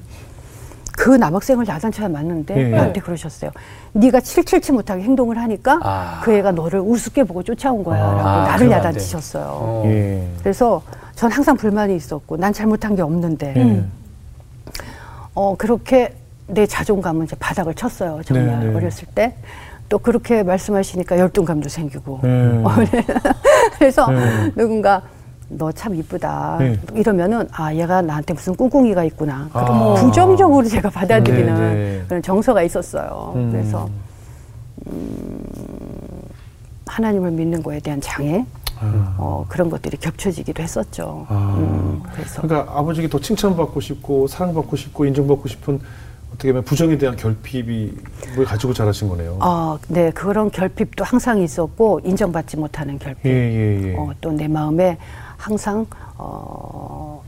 그 0.96 1.10
남학생을 1.10 1.66
야단쳐야 1.66 2.08
맞는데 2.08 2.56
예. 2.56 2.68
나한테 2.68 3.00
그러셨어요. 3.00 3.50
네가 3.92 4.20
칠칠치 4.20 4.72
못하게 4.72 5.02
행동을 5.02 5.38
하니까 5.38 5.80
아. 5.82 6.20
그 6.22 6.32
애가 6.32 6.52
너를 6.52 6.80
우습게 6.80 7.24
보고 7.24 7.42
쫓아온 7.42 7.82
거야라고 7.82 8.20
아, 8.20 8.42
나를. 8.48 8.70
야단치셨어요. 8.70 9.44
어. 9.48 9.82
예. 9.86 10.24
그래서 10.40 10.82
전 11.14 11.30
항상 11.32 11.56
불만이 11.56 11.94
있었고 11.96 12.36
난 12.36 12.52
잘못한 12.52 12.94
게 12.96 13.02
없는데 13.02 13.54
예. 13.56 13.84
어 15.34 15.56
그렇게 15.56 16.14
내 16.46 16.66
자존감은 16.66 17.24
이제 17.26 17.36
바닥을 17.38 17.74
쳤어요. 17.74 18.20
정말 18.24 18.60
네, 18.60 18.66
네. 18.66 18.74
어렸을 18.76 19.08
때. 19.14 19.34
또 19.88 19.98
그렇게 19.98 20.42
말씀하시니까 20.42 21.18
열등감도 21.18 21.68
생기고. 21.68 22.20
네. 22.22 22.62
그래서 23.78 24.10
네. 24.10 24.52
누군가 24.56 25.02
너 25.48 25.70
참 25.72 25.94
이쁘다 25.94 26.56
네. 26.58 26.78
이러면은 26.94 27.46
아 27.52 27.72
얘가 27.74 28.00
나한테 28.00 28.32
무슨 28.34 28.56
꿍꿍이가 28.56 29.04
있구나. 29.04 29.48
아. 29.52 29.64
그럼 29.64 29.94
부정적으로 29.96 30.66
제가 30.66 30.88
받아들이는 30.90 31.54
네, 31.54 31.74
네. 31.74 32.04
그런 32.08 32.22
정서가 32.22 32.62
있었어요. 32.62 33.32
음. 33.36 33.50
그래서 33.52 33.88
음, 34.86 35.42
하나님을 36.86 37.30
믿는 37.32 37.62
거에 37.62 37.78
대한 37.80 38.00
장애 38.00 38.44
아. 38.80 39.14
어, 39.18 39.44
그런 39.48 39.68
것들이 39.70 39.96
겹쳐지기도 39.98 40.62
했었죠. 40.62 41.26
아. 41.28 41.54
음, 41.58 42.02
그래서 42.14 42.42
그러니까 42.42 42.78
아버지께 42.78 43.08
더 43.08 43.18
칭찬받고 43.20 43.80
싶고 43.80 44.26
사랑받고 44.26 44.76
싶고 44.76 45.04
인정받고 45.04 45.46
싶은 45.48 45.78
어떻게 46.34 46.52
보면 46.52 46.64
부정에 46.64 46.98
대한 46.98 47.16
결핍을 47.16 48.44
가지고 48.44 48.74
자라신 48.74 49.08
거네요. 49.08 49.38
어, 49.40 49.78
네 49.88 50.10
그런 50.10 50.50
결핍도 50.50 51.04
항상 51.04 51.40
있었고 51.40 52.00
인정받지 52.04 52.56
못하는 52.56 52.98
결핍. 52.98 53.26
예, 53.26 53.30
예, 53.30 53.82
예. 53.92 53.96
어, 53.96 54.10
또 54.20 54.34
내 54.34 54.48
마음에 54.48 54.98
항상 55.36 55.86
어, 56.16 57.22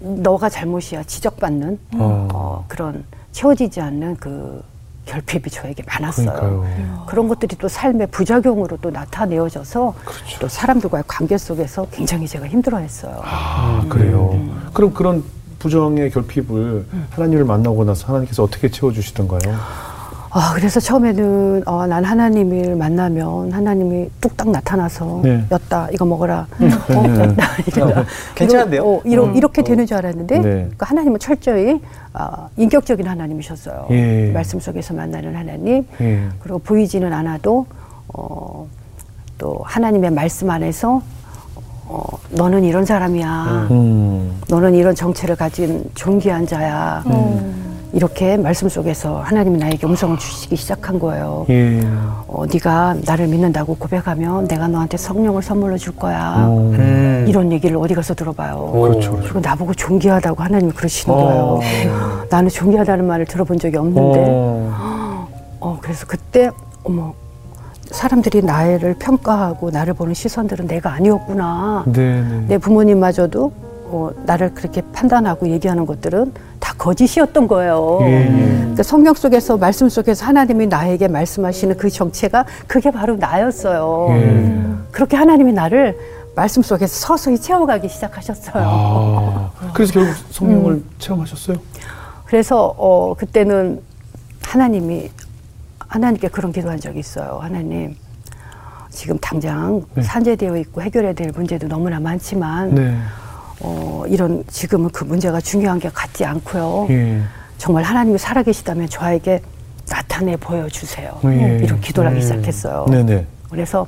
너가 0.00 0.48
잘못이야 0.48 1.02
지적받는 1.04 1.78
어. 1.96 2.28
어, 2.32 2.64
그런 2.68 3.04
채워지지 3.32 3.80
않는 3.80 4.16
그 4.16 4.62
결핍이 5.06 5.44
저에게 5.50 5.82
많았어요. 5.84 6.32
그러니까요. 6.32 7.04
그런 7.06 7.28
것들이 7.28 7.56
또 7.56 7.66
삶의 7.66 8.08
부작용으로 8.08 8.76
또 8.80 8.90
나타내어져서 8.90 9.94
그렇죠. 10.04 10.38
또 10.38 10.48
사람들과의 10.48 11.04
관계 11.08 11.36
속에서 11.36 11.86
굉장히 11.90 12.28
제가 12.28 12.46
힘들어했어요. 12.46 13.20
아, 13.24 13.84
그래요. 13.88 14.30
음. 14.34 14.68
그럼 14.72 14.92
그런 14.92 15.24
부정의 15.58 16.10
결핍을 16.10 16.84
하나님을 17.10 17.44
만나고 17.44 17.84
나서 17.84 18.06
하나님께서 18.08 18.42
어떻게 18.42 18.70
채워주시던가요? 18.70 19.56
아, 20.30 20.52
그래서 20.54 20.78
처음에는 20.78 21.62
어, 21.66 21.86
난 21.86 22.04
하나님을 22.04 22.76
만나면 22.76 23.50
하나님이 23.50 24.10
뚝딱 24.20 24.50
나타나서 24.50 25.20
네. 25.24 25.44
였다 25.50 25.88
이거 25.92 26.04
먹어라 26.04 26.46
어, 26.50 27.02
네. 27.02 27.20
였다 27.20 27.44
이거 27.66 28.04
괜찮은데요? 28.34 28.82
어, 28.84 29.00
이러, 29.04 29.24
음. 29.24 29.34
이렇게 29.34 29.62
되는 29.62 29.86
줄 29.86 29.96
알았는데 29.96 30.38
네. 30.38 30.42
그러니까 30.42 30.86
하나님은 30.86 31.18
철저히 31.18 31.80
아, 32.12 32.48
인격적인 32.56 33.06
하나님이셨어요. 33.06 33.86
예. 33.90 34.30
말씀 34.32 34.60
속에서 34.60 34.92
만나는 34.92 35.34
하나님 35.34 35.86
예. 36.00 36.28
그리고 36.40 36.58
보이지는 36.58 37.12
않아도 37.12 37.66
어, 38.08 38.66
또 39.38 39.60
하나님의 39.64 40.10
말씀 40.10 40.50
안에서 40.50 41.00
어, 41.88 42.04
너는 42.30 42.64
이런 42.64 42.84
사람이야. 42.84 43.68
음. 43.70 44.40
너는 44.48 44.74
이런 44.74 44.94
정체를 44.94 45.36
가진 45.36 45.84
존귀한 45.94 46.46
자야. 46.46 47.02
이렇게 47.94 48.36
말씀 48.36 48.68
속에서 48.68 49.20
하나님이 49.20 49.58
나에게 49.58 49.86
음성을 49.86 50.18
주시기 50.18 50.56
시작한 50.56 50.98
거예요. 50.98 51.46
예. 51.48 51.80
어, 52.26 52.44
네가 52.52 52.96
나를 53.06 53.28
믿는다고 53.28 53.76
고백하면 53.76 54.46
내가 54.46 54.68
너한테 54.68 54.98
성령을 54.98 55.42
선물로 55.42 55.78
줄 55.78 55.96
거야. 55.96 56.34
어. 56.36 56.70
음. 56.74 57.24
이런 57.26 57.50
얘기를 57.50 57.76
어디 57.78 57.94
가서 57.94 58.14
들어봐요. 58.14 58.72
그렇죠, 58.72 59.12
그렇죠. 59.12 59.20
그리고 59.22 59.40
나보고 59.40 59.74
존귀하다고 59.74 60.42
하나님이 60.42 60.72
그러시는 60.72 61.14
어. 61.14 61.18
거예요. 61.18 61.60
나는 62.30 62.50
존귀하다는 62.50 63.06
말을 63.06 63.24
들어본 63.24 63.58
적이 63.58 63.78
없는데, 63.78 64.24
어. 64.28 65.28
어, 65.60 65.78
그래서 65.80 66.06
그때 66.06 66.50
어머 66.84 67.14
사람들이 67.90 68.42
나를 68.42 68.94
평가하고 68.98 69.70
나를 69.70 69.94
보는 69.94 70.14
시선들은 70.14 70.66
내가 70.66 70.92
아니었구나. 70.92 71.84
네, 71.86 72.22
네. 72.22 72.44
내 72.48 72.58
부모님마저도 72.58 73.52
어, 73.90 74.10
나를 74.26 74.52
그렇게 74.54 74.82
판단하고 74.92 75.48
얘기하는 75.48 75.86
것들은 75.86 76.32
다 76.60 76.74
거짓이었던 76.76 77.48
거예요. 77.48 77.98
예, 78.02 78.26
예. 78.26 78.56
그러니까 78.58 78.82
성경 78.82 79.14
속에서 79.14 79.56
말씀 79.56 79.88
속에서 79.88 80.26
하나님이 80.26 80.66
나에게 80.66 81.08
말씀하시는 81.08 81.76
그 81.78 81.88
정체가 81.88 82.44
그게 82.66 82.90
바로 82.90 83.16
나였어요. 83.16 84.08
예. 84.10 84.62
그렇게 84.90 85.16
하나님이 85.16 85.52
나를 85.52 85.96
말씀 86.34 86.62
속에서 86.62 86.94
서서히 86.94 87.38
채워가기 87.38 87.88
시작하셨어요. 87.88 88.62
아, 88.64 89.50
그래서 89.72 89.92
결국 89.94 90.14
성령을 90.30 90.82
체험하셨어요? 90.98 91.56
그래서 92.26 92.74
어, 92.76 93.14
그때는 93.16 93.80
하나님이 94.42 95.10
하나님께 95.88 96.28
그런 96.28 96.52
기도한 96.52 96.78
적이 96.78 97.00
있어요. 97.00 97.38
하나님, 97.42 97.96
지금 98.90 99.18
당장 99.18 99.82
네. 99.94 100.02
산재되어 100.02 100.56
있고 100.58 100.82
해결해야 100.82 101.14
될 101.14 101.32
문제도 101.34 101.66
너무나 101.66 101.98
많지만 101.98 102.74
네. 102.74 102.96
어, 103.60 104.04
이런 104.06 104.44
지금은 104.46 104.90
그 104.90 105.04
문제가 105.04 105.40
중요한 105.40 105.78
게 105.78 105.88
같지 105.88 106.24
않고요. 106.24 106.86
예. 106.90 107.22
정말 107.56 107.82
하나님이 107.82 108.18
살아계시다면 108.18 108.88
저에게 108.88 109.40
나타내 109.88 110.36
보여주세요. 110.36 111.18
예. 111.24 111.60
이런 111.62 111.80
기도를 111.80 112.10
하기 112.10 112.20
음. 112.20 112.22
시작했어요. 112.22 112.86
네네. 112.90 113.26
그래서 113.50 113.86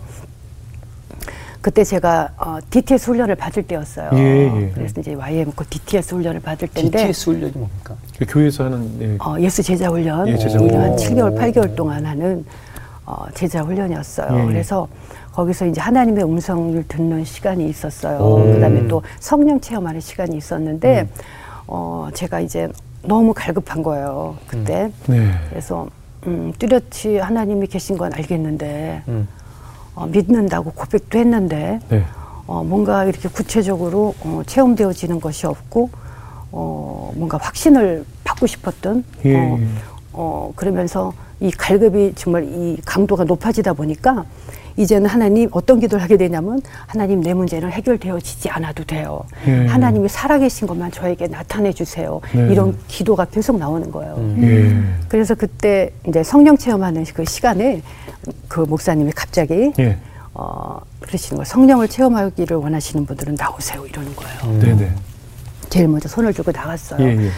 그때 1.61 1.85
제가 1.85 2.31
어, 2.39 2.59
DTS 2.71 3.11
훈련을 3.11 3.35
받을 3.35 3.63
때였어요. 3.63 4.11
예, 4.15 4.19
예. 4.19 4.71
그래서 4.75 5.01
이제 5.01 5.13
YM 5.15 5.53
그 5.55 5.65
DTS 5.67 6.15
훈련을 6.15 6.41
받을 6.41 6.69
때인데 6.69 6.99
DTS 6.99 7.31
훈련이 7.31 7.53
뭡니까? 7.53 7.95
그 8.19 8.25
교회에서 8.27 8.65
하는 8.65 8.91
예. 9.01 9.17
어, 9.21 9.37
예수 9.41 9.63
제자 9.63 9.89
훈련, 9.89 10.27
예, 10.29 10.37
제자 10.39 10.59
훈련. 10.59 10.81
한 10.81 10.97
7개월, 10.97 11.39
8개월 11.39 11.77
동안 11.77 12.07
하는 12.07 12.45
어, 13.05 13.27
제자 13.35 13.61
훈련이었어요. 13.63 14.39
예, 14.39 14.43
예. 14.43 14.47
그래서 14.47 14.89
거기서 15.33 15.67
이제 15.67 15.81
하나님의 15.81 16.25
음성을 16.25 16.83
듣는 16.89 17.25
시간이 17.25 17.69
있었어요. 17.69 18.19
오. 18.19 18.37
그다음에 18.55 18.89
또 18.89 19.03
성령 19.21 19.61
체험하는 19.61 20.01
시간이 20.01 20.37
있었는데 20.37 21.03
음. 21.03 21.09
어, 21.67 22.09
제가 22.15 22.41
이제 22.41 22.69
너무 23.03 23.35
갈급한 23.35 23.83
거예요. 23.83 24.37
그때. 24.47 24.91
네. 25.07 25.31
그래서 25.51 25.89
음, 26.27 26.53
뚜렷이 26.59 27.19
하나님이 27.19 27.67
계신 27.67 27.97
건 27.99 28.13
알겠는데 28.15 29.03
음. 29.09 29.29
어, 29.95 30.07
믿는다고 30.07 30.73
고백도 30.73 31.19
했는데 31.19 31.81
네. 31.89 32.05
어, 32.47 32.65
뭔가 32.65 33.05
이렇게 33.05 33.29
구체적으로 33.29 34.15
어, 34.25 34.43
체험되어지는 34.47 35.21
것이 35.21 35.47
없고 35.47 35.91
어, 36.53 37.13
뭔가 37.15 37.39
확신을 37.41 38.05
받고 38.25 38.47
싶었던 38.47 39.05
예. 39.25 39.37
어, 39.37 39.59
어, 40.13 40.53
그러면서 40.57 41.13
이 41.39 41.51
갈급이 41.51 42.13
정말 42.17 42.45
이 42.45 42.77
강도가 42.85 43.25
높아지다 43.25 43.73
보니까 43.73 44.25
이제는 44.81 45.11
하나님 45.11 45.51
어떤 45.53 45.79
기도를 45.79 46.03
하게 46.03 46.17
되냐면 46.17 46.61
하나님 46.87 47.21
내 47.21 47.35
문제는 47.35 47.71
해결되어지지 47.71 48.49
않아도 48.49 48.83
돼요. 48.85 49.23
예. 49.47 49.67
하나님이 49.67 50.09
살아계신 50.09 50.67
것만 50.67 50.91
저에게 50.91 51.27
나타내 51.29 51.71
주세요. 51.71 52.23
네. 52.33 52.49
이런 52.51 52.79
기도가 52.89 53.27
계속 53.27 53.59
나오는 53.59 53.91
거예요. 53.91 54.17
예. 54.39 54.75
그래서 55.09 55.35
그때 55.35 55.93
이제 56.09 56.23
성령 56.23 56.57
체험하는 56.57 57.05
그 57.13 57.27
시간에 57.27 57.83
그 58.49 58.61
목사님이 58.61 59.13
갑자기 59.13 59.71
예. 59.79 59.99
어, 60.33 60.81
그러시는 61.01 61.37
거예요. 61.37 61.45
성령을 61.45 61.89
체험하기를 61.89 62.57
원하시는 62.57 63.05
분들은 63.05 63.35
나오세요. 63.35 63.85
이러는 63.85 64.17
거예요. 64.17 64.61
네네. 64.61 64.95
제일 65.69 65.89
먼저 65.89 66.09
손을 66.09 66.33
들고 66.33 66.53
나갔어요. 66.53 67.07
예, 67.07 67.27
예. 67.27 67.31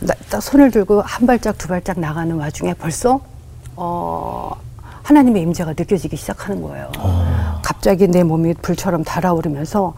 나, 0.00 0.12
딱 0.28 0.42
손을 0.42 0.70
들고 0.70 1.00
한 1.00 1.26
발짝 1.26 1.56
두 1.56 1.66
발짝 1.66 1.98
나가는 1.98 2.36
와중에 2.36 2.74
벌써 2.74 3.20
어, 3.74 4.52
하나님의 5.10 5.42
임재가 5.42 5.74
느껴지기 5.76 6.16
시작하는 6.16 6.62
거예요. 6.62 6.92
갑자기 7.62 8.06
내 8.06 8.22
몸이 8.22 8.54
불처럼 8.62 9.02
달아오르면서 9.02 9.94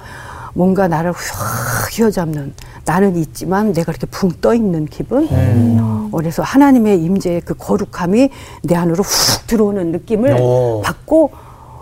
뭔가 0.54 0.88
나를 0.88 1.12
휙 1.12 1.98
휘어잡는 1.98 2.54
나는 2.86 3.16
있지만 3.16 3.74
내가 3.74 3.92
이렇게 3.92 4.06
붕 4.06 4.30
떠 4.40 4.54
있는 4.54 4.86
기분. 4.86 5.28
어, 5.30 6.08
그래서 6.16 6.42
하나님의 6.42 7.02
임재의 7.02 7.42
그 7.42 7.54
거룩함이 7.54 8.30
내 8.62 8.74
안으로 8.74 9.02
훅 9.02 9.46
들어오는 9.46 9.92
느낌을 9.92 10.38
오. 10.40 10.80
받고 10.82 11.30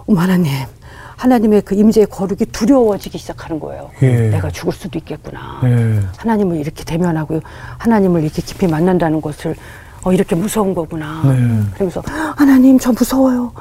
어머 0.09 0.21
하나님 0.21 0.51
하나님의 1.17 1.63
그 1.63 1.77
임재의 1.77 2.07
거룩이 2.07 2.47
두려워지기 2.51 3.17
시작하는 3.17 3.61
거예요. 3.61 3.91
예. 4.03 4.31
내가 4.31 4.51
죽을 4.51 4.73
수도 4.73 4.99
있겠구나. 4.99 5.61
예. 5.65 6.01
하나님을 6.17 6.57
이렇게 6.57 6.83
대면하고 6.83 7.41
하나님을 7.79 8.25
이렇게 8.25 8.43
깊이 8.43 8.67
만난다는 8.67 9.21
것을 9.21 9.55
어, 10.03 10.13
이렇게 10.13 10.35
무서운 10.35 10.75
거구나. 10.75 11.23
네. 11.25 11.37
그러면서 11.75 12.03
하나님 12.37 12.79
저 12.79 12.91
무서워요. 12.93 13.53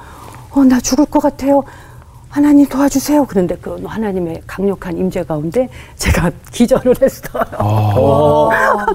어, 0.52 0.64
나 0.64 0.80
죽을 0.80 1.06
것 1.06 1.20
같아요. 1.22 1.64
하나님 2.30 2.66
도와주세요. 2.68 3.26
그런데 3.28 3.56
그 3.60 3.82
하나님의 3.84 4.44
강력한 4.46 4.98
임재 4.98 5.24
가운데 5.24 5.68
제가 5.96 6.32
기절을 6.52 6.96
했어요. 7.02 8.50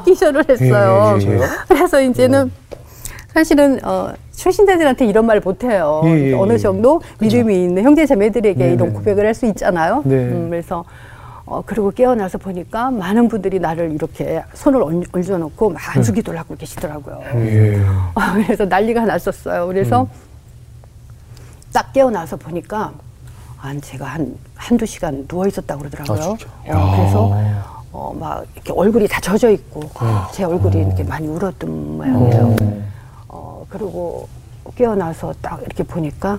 기절을 0.04 0.44
했어요. 0.48 1.18
예, 1.20 1.26
예, 1.26 1.34
예. 1.34 1.40
그래서 1.68 2.00
이제는 2.00 2.50
사실은 3.32 3.84
어, 3.84 4.12
출신자들한테 4.32 5.06
이런 5.06 5.26
말 5.26 5.40
못해요. 5.40 6.02
예, 6.04 6.30
예, 6.30 6.32
어느 6.34 6.52
예. 6.52 6.58
정도 6.58 7.00
믿음이 7.18 7.64
있는 7.64 7.82
형제 7.82 8.06
자매들에게 8.06 8.64
네, 8.64 8.72
이런 8.74 8.88
네. 8.88 8.94
고백을 8.94 9.26
할 9.26 9.34
수 9.34 9.46
있잖아요. 9.46 10.02
네. 10.04 10.14
음, 10.14 10.46
그래서 10.50 10.84
어, 11.46 11.62
그리고 11.64 11.90
깨어나서 11.90 12.38
보니까 12.38 12.90
많은 12.90 13.28
분들이 13.28 13.58
나를 13.58 13.92
이렇게 13.92 14.42
손을 14.54 14.82
얹- 14.82 15.04
얹어놓고 15.12 15.68
네. 15.68 15.74
막 15.74 15.96
안수기도를 15.96 16.40
하고 16.40 16.56
계시더라고요. 16.56 17.20
예. 17.34 17.82
그래서 18.46 18.64
난리가 18.64 19.04
났었어요. 19.04 19.66
그래서 19.66 20.02
음. 20.02 20.08
딱 21.72 21.92
깨어나서 21.92 22.36
보니까 22.36 22.92
한 23.58 23.80
제가 23.80 24.06
한 24.06 24.34
한두 24.54 24.86
시간 24.86 25.26
누워 25.26 25.46
있었다고 25.46 25.80
그러더라고요. 25.82 26.36
아? 26.68 26.76
어, 26.78 26.96
그래서 26.96 27.34
어, 27.92 28.16
막 28.18 28.44
이렇게 28.54 28.72
얼굴이 28.72 29.06
다 29.06 29.20
젖어 29.20 29.50
있고 29.50 29.82
제 30.32 30.44
얼굴이 30.44 30.76
이렇게 30.78 31.04
많이 31.04 31.26
울었던 31.28 31.96
모양이에요. 31.98 32.56
어, 33.28 33.66
그리고 33.68 34.28
깨어나서 34.76 35.34
딱 35.42 35.60
이렇게 35.62 35.82
보니까 35.82 36.38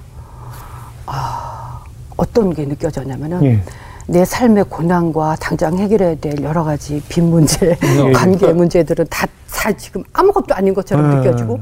아, 1.06 1.80
어떤 2.18 2.54
게 2.54 2.66
느껴졌냐면은 2.66 3.44
예. 3.44 3.62
내 4.08 4.24
삶의 4.24 4.66
고난과 4.66 5.38
당장 5.40 5.78
해결해야 5.78 6.16
될 6.16 6.42
여러 6.44 6.64
가지 6.64 7.02
빈 7.10 7.30
문제, 7.30 7.78
예. 7.82 8.12
관계 8.12 8.54
문제들은 8.54 9.08
다, 9.10 9.26
다 9.52 9.72
지금 9.72 10.04
아무것도 10.14 10.54
아닌 10.54 10.74
것처럼 10.74 11.06
음. 11.06 11.18
느껴지고, 11.18 11.60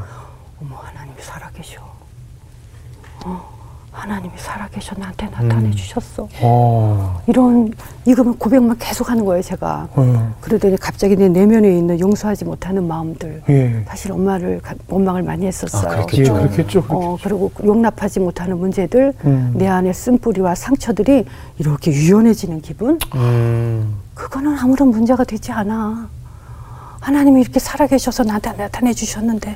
어머, 0.61 0.75
하나님이 0.75 1.15
살아계셔. 1.21 1.81
어, 3.25 3.49
하나님이 4.03 4.33
살아계셔. 4.35 4.95
나한테 4.97 5.29
나타내 5.29 5.71
주셨어. 5.71 6.27
어. 6.41 7.21
이런, 7.25 7.71
이거면 8.05 8.37
고백만 8.37 8.77
계속 8.77 9.09
하는 9.09 9.23
거예요, 9.23 9.41
제가. 9.41 9.87
어. 9.95 10.35
그러더니 10.41 10.75
갑자기 10.75 11.15
내 11.15 11.29
내면에 11.29 11.69
있는 11.77 11.97
용서하지 12.01 12.43
못하는 12.43 12.85
마음들. 12.85 13.41
예. 13.47 13.85
사실 13.87 14.11
엄마를 14.11 14.59
가- 14.61 14.75
원망을 14.89 15.23
많이 15.23 15.45
했었어요. 15.45 15.89
아, 15.89 15.91
예, 15.93 15.95
그렇겠죠. 15.95 16.33
그렇겠죠. 16.33 16.85
어, 16.89 17.17
그리고 17.23 17.49
용납하지 17.63 18.19
못하는 18.19 18.57
문제들, 18.59 19.13
음. 19.23 19.53
내 19.55 19.67
안에 19.69 19.93
쓴 19.93 20.17
뿌리와 20.17 20.53
상처들이 20.53 21.23
이렇게 21.59 21.91
유연해지는 21.91 22.59
기분? 22.61 22.99
음. 23.15 23.95
그거는 24.15 24.57
아무런 24.59 24.89
문제가 24.89 25.23
되지 25.23 25.53
않아. 25.53 26.09
하나님이 26.99 27.39
이렇게 27.39 27.57
살아계셔서 27.61 28.23
나한테 28.23 28.51
나타내 28.57 28.91
주셨는데, 28.93 29.55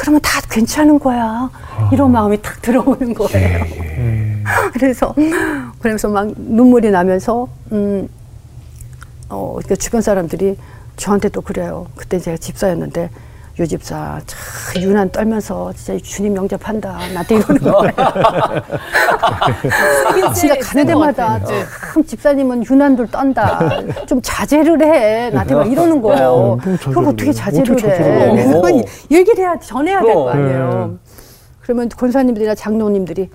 그러면 0.00 0.18
다 0.22 0.40
괜찮은 0.50 0.98
거야. 0.98 1.50
이런 1.92 2.10
마음이 2.10 2.40
탁 2.40 2.62
들어오는 2.62 3.12
거예요. 3.12 3.58
예. 3.66 4.42
그래서, 4.72 5.14
그래서 5.78 6.08
막 6.08 6.32
눈물이 6.38 6.90
나면서, 6.90 7.46
음, 7.72 8.08
어, 9.28 9.56
그러니까 9.58 9.74
주변 9.74 10.00
사람들이 10.00 10.56
저한테 10.96 11.28
또 11.28 11.42
그래요. 11.42 11.86
그때 11.96 12.18
제가 12.18 12.38
집사였는데, 12.38 13.10
유 13.60 13.66
집사, 13.68 14.18
참, 14.26 14.82
유난 14.82 15.10
떨면서 15.10 15.70
진짜 15.74 16.02
주님 16.02 16.34
영접한다. 16.34 16.92
나한테 17.12 17.34
이러는 17.36 17.60
거예요. 17.60 17.92
진짜 20.34 20.54
가는 20.62 20.86
데마다 20.86 21.38
참 21.44 22.02
집사님은 22.04 22.64
유난들 22.64 23.08
떤다. 23.08 23.82
좀 24.06 24.18
자제를 24.22 24.82
해. 24.82 25.28
나한테 25.30 25.54
막 25.54 25.70
이러는 25.70 26.00
거예요. 26.00 26.28
어, 26.30 26.46
뭐 26.56 26.58
자제를 26.58 26.92
그럼 26.94 27.06
어떻게? 27.08 27.32
자제를 27.32 27.72
어떻게 27.74 27.88
해? 27.90 28.30
그래서 28.30 28.58
어. 28.60 28.82
얘기를 29.10 29.38
해야, 29.44 29.58
전해야 29.58 30.00
될 30.00 30.14
거. 30.14 30.30
아니에요. 30.30 30.98
그러면 31.60 31.88
권사님들이나 31.90 32.54
장로님들이 32.54 33.28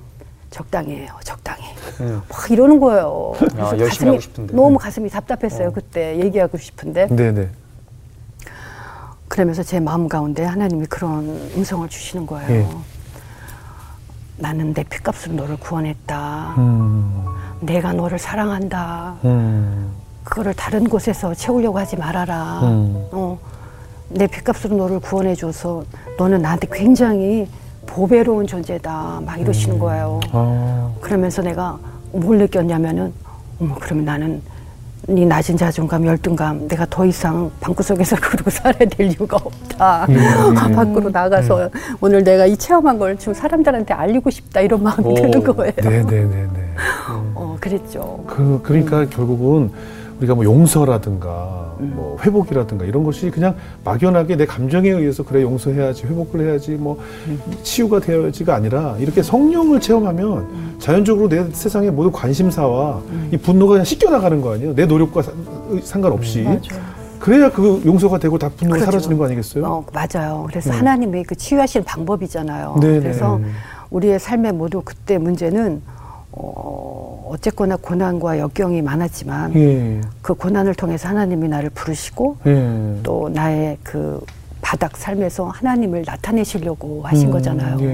적당히 0.49 0.95
해요. 0.95 1.09
적당히. 1.23 1.61
음. 1.99 2.21
막 2.27 2.49
이러는 2.49 2.79
거예요. 2.79 3.33
그래서 3.38 3.77
열심히 3.79 3.85
가슴이 3.89 4.09
하고 4.09 4.19
싶은데. 4.21 4.55
너무 4.55 4.77
가슴이 4.79 5.09
답답했어요. 5.09 5.71
그때 5.71 6.17
얘기하고 6.19 6.57
싶은데. 6.57 7.07
네네. 7.11 7.49
그러면서 9.27 9.63
제 9.63 9.79
마음 9.79 10.07
가운데 10.07 10.43
하나님이 10.43 10.85
그런 10.88 11.27
음성을 11.55 11.88
주시는 11.89 12.25
거예요. 12.25 12.49
예. 12.51 12.67
나는 14.38 14.73
내 14.73 14.83
피값으로 14.83 15.33
너를 15.35 15.57
구원했다. 15.57 16.55
음. 16.57 17.25
내가 17.61 17.93
너를 17.93 18.19
사랑한다. 18.19 19.15
음. 19.23 19.91
그거를 20.23 20.53
다른 20.53 20.83
곳에서 20.88 21.33
채우려고 21.33 21.79
하지 21.79 21.95
말아라. 21.95 22.61
음. 22.63 23.07
어, 23.11 23.39
내 24.09 24.27
피값으로 24.27 24.75
너를 24.75 24.99
구원해줘서 24.99 25.83
너는 26.17 26.41
나한테 26.41 26.67
굉장히 26.71 27.47
보배로운 27.85 28.45
존재다. 28.45 29.21
막 29.25 29.35
음. 29.38 29.41
이러시는 29.41 29.79
거예요. 29.79 30.19
아. 30.31 30.91
그러면서 31.01 31.41
내가 31.41 31.79
뭘 32.11 32.38
느꼈냐면은, 32.38 33.13
어머, 33.59 33.75
그러면 33.79 34.05
나는 34.05 34.41
네 35.07 35.23
낮은 35.23 35.55
자존감, 35.57 36.05
열등감, 36.05 36.67
내가 36.67 36.85
더 36.89 37.05
이상 37.05 37.51
방구석에서 37.59 38.15
그러고 38.21 38.49
살아야 38.49 38.89
될 38.89 39.07
이유가 39.11 39.37
없다. 39.37 40.07
음. 40.09 40.55
밖으로 40.73 41.09
나가서 41.09 41.69
오늘 42.01 42.23
내가 42.23 42.47
이 42.47 42.57
체험한 42.57 42.97
걸 42.97 43.17
지금 43.17 43.33
사람들한테 43.33 43.93
알리고 43.93 44.29
싶다. 44.31 44.61
이런 44.61 44.81
마음이 44.81 45.05
오. 45.05 45.13
드는 45.13 45.43
거예요. 45.43 45.73
네네네네. 45.77 46.75
어, 47.35 47.55
그랬죠. 47.59 48.23
그, 48.25 48.59
그러니까 48.63 49.05
결국은 49.05 49.71
우리가 50.17 50.33
뭐 50.33 50.43
용서라든가 50.43 51.64
뭐 51.79 52.17
회복이라든가 52.21 52.85
이런 52.85 53.03
것이 53.03 53.29
그냥 53.31 53.55
막연하게 53.83 54.35
내 54.38 54.45
감정에 54.45 54.89
의해서 54.89 55.23
그래 55.23 55.41
용서해야지 55.41 56.05
회복을 56.07 56.41
해야지 56.47 56.71
뭐 56.71 56.97
치유가 57.63 57.99
되어야지가 57.99 58.53
아니라 58.55 58.95
이렇게 58.99 59.21
성령을 59.23 59.79
체험하면 59.81 60.75
자연적으로 60.79 61.29
내 61.29 61.43
세상의 61.51 61.91
모든 61.91 62.11
관심사와 62.11 63.01
이 63.31 63.38
분노가 63.38 63.71
그냥 63.73 63.85
씻겨 63.85 64.09
나가는 64.09 64.39
거 64.41 64.53
아니에요? 64.53 64.75
내 64.75 64.85
노력과 64.85 65.21
사- 65.21 65.31
상관없이 65.83 66.41
맞아요. 66.43 66.59
그래야 67.19 67.51
그 67.51 67.81
용서가 67.85 68.19
되고 68.19 68.38
다 68.38 68.49
분노가 68.49 68.75
그렇죠. 68.77 68.91
사라지는 68.91 69.17
거 69.17 69.25
아니겠어요? 69.25 69.65
어, 69.65 69.85
맞아요. 69.93 70.45
그래서 70.47 70.69
네. 70.71 70.77
하나님이 70.77 71.23
그 71.23 71.35
치유하시는 71.35 71.83
방법이잖아요. 71.85 72.77
네네. 72.81 72.99
그래서 72.99 73.39
우리의 73.89 74.19
삶의 74.19 74.53
모두 74.53 74.81
그때 74.85 75.17
문제는 75.17 75.81
어, 76.31 77.14
어쨌거나 77.27 77.75
고난과 77.77 78.39
역경이 78.39 78.81
많았지만 78.81 79.55
예. 79.55 80.01
그 80.21 80.33
고난을 80.33 80.75
통해서 80.75 81.09
하나님이 81.09 81.47
나를 81.47 81.69
부르시고 81.71 82.38
예. 82.45 82.99
또 83.03 83.29
나의 83.33 83.77
그 83.83 84.19
바닥 84.61 84.97
삶에서 84.97 85.45
하나님을 85.45 86.03
나타내시려고 86.05 87.01
하신 87.03 87.27
음, 87.27 87.31
거잖아요. 87.31 87.77
예. 87.81 87.85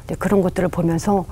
근데 0.00 0.14
그런 0.18 0.42
것들을 0.42 0.68
보면서 0.68 1.24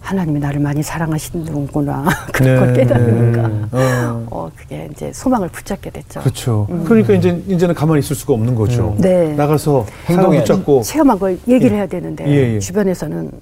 하나님이 0.00 0.38
나를 0.38 0.60
많이 0.60 0.82
사랑하시는구나 0.84 2.04
그런 2.32 2.60
걸 2.60 2.72
네. 2.72 2.80
깨달으니까 2.80 3.50
어. 3.72 4.26
어 4.30 4.50
그게 4.54 4.88
이제 4.92 5.12
소망을 5.12 5.48
붙잡게 5.48 5.90
됐죠. 5.90 6.20
그렇죠. 6.20 6.66
그러니까 6.84 7.14
이제 7.14 7.42
이제는 7.48 7.74
가만히 7.74 7.98
있을 7.98 8.14
수가 8.14 8.34
없는 8.34 8.54
거죠. 8.54 8.94
음. 8.96 9.00
네. 9.00 9.34
나가서. 9.34 9.84
행동해 10.06 10.38
붙잡고 10.38 10.82
체험한 10.82 11.18
걸 11.18 11.38
얘기를 11.48 11.72
예. 11.72 11.76
해야 11.78 11.86
되는데 11.86 12.24
예, 12.28 12.54
예. 12.54 12.58
주변에서는 12.60 13.32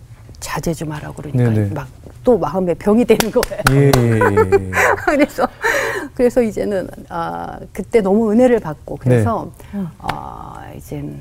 자제 0.40 0.72
좀 0.72 0.92
하라고 0.92 1.14
그러니까 1.16 1.50
네네. 1.50 1.74
막 1.74 1.86
또 2.24 2.38
마음에 2.38 2.74
병이 2.74 3.04
되는 3.04 3.30
거예요. 3.30 3.62
예. 3.70 3.90
그래서 5.04 5.46
그래서 6.14 6.42
이제는 6.42 6.88
아 7.10 7.58
그때 7.72 8.00
너무 8.00 8.32
은혜를 8.32 8.60
받고 8.60 8.96
그래서 8.96 9.50
네. 9.72 9.84
아 9.98 10.64
이젠 10.76 11.20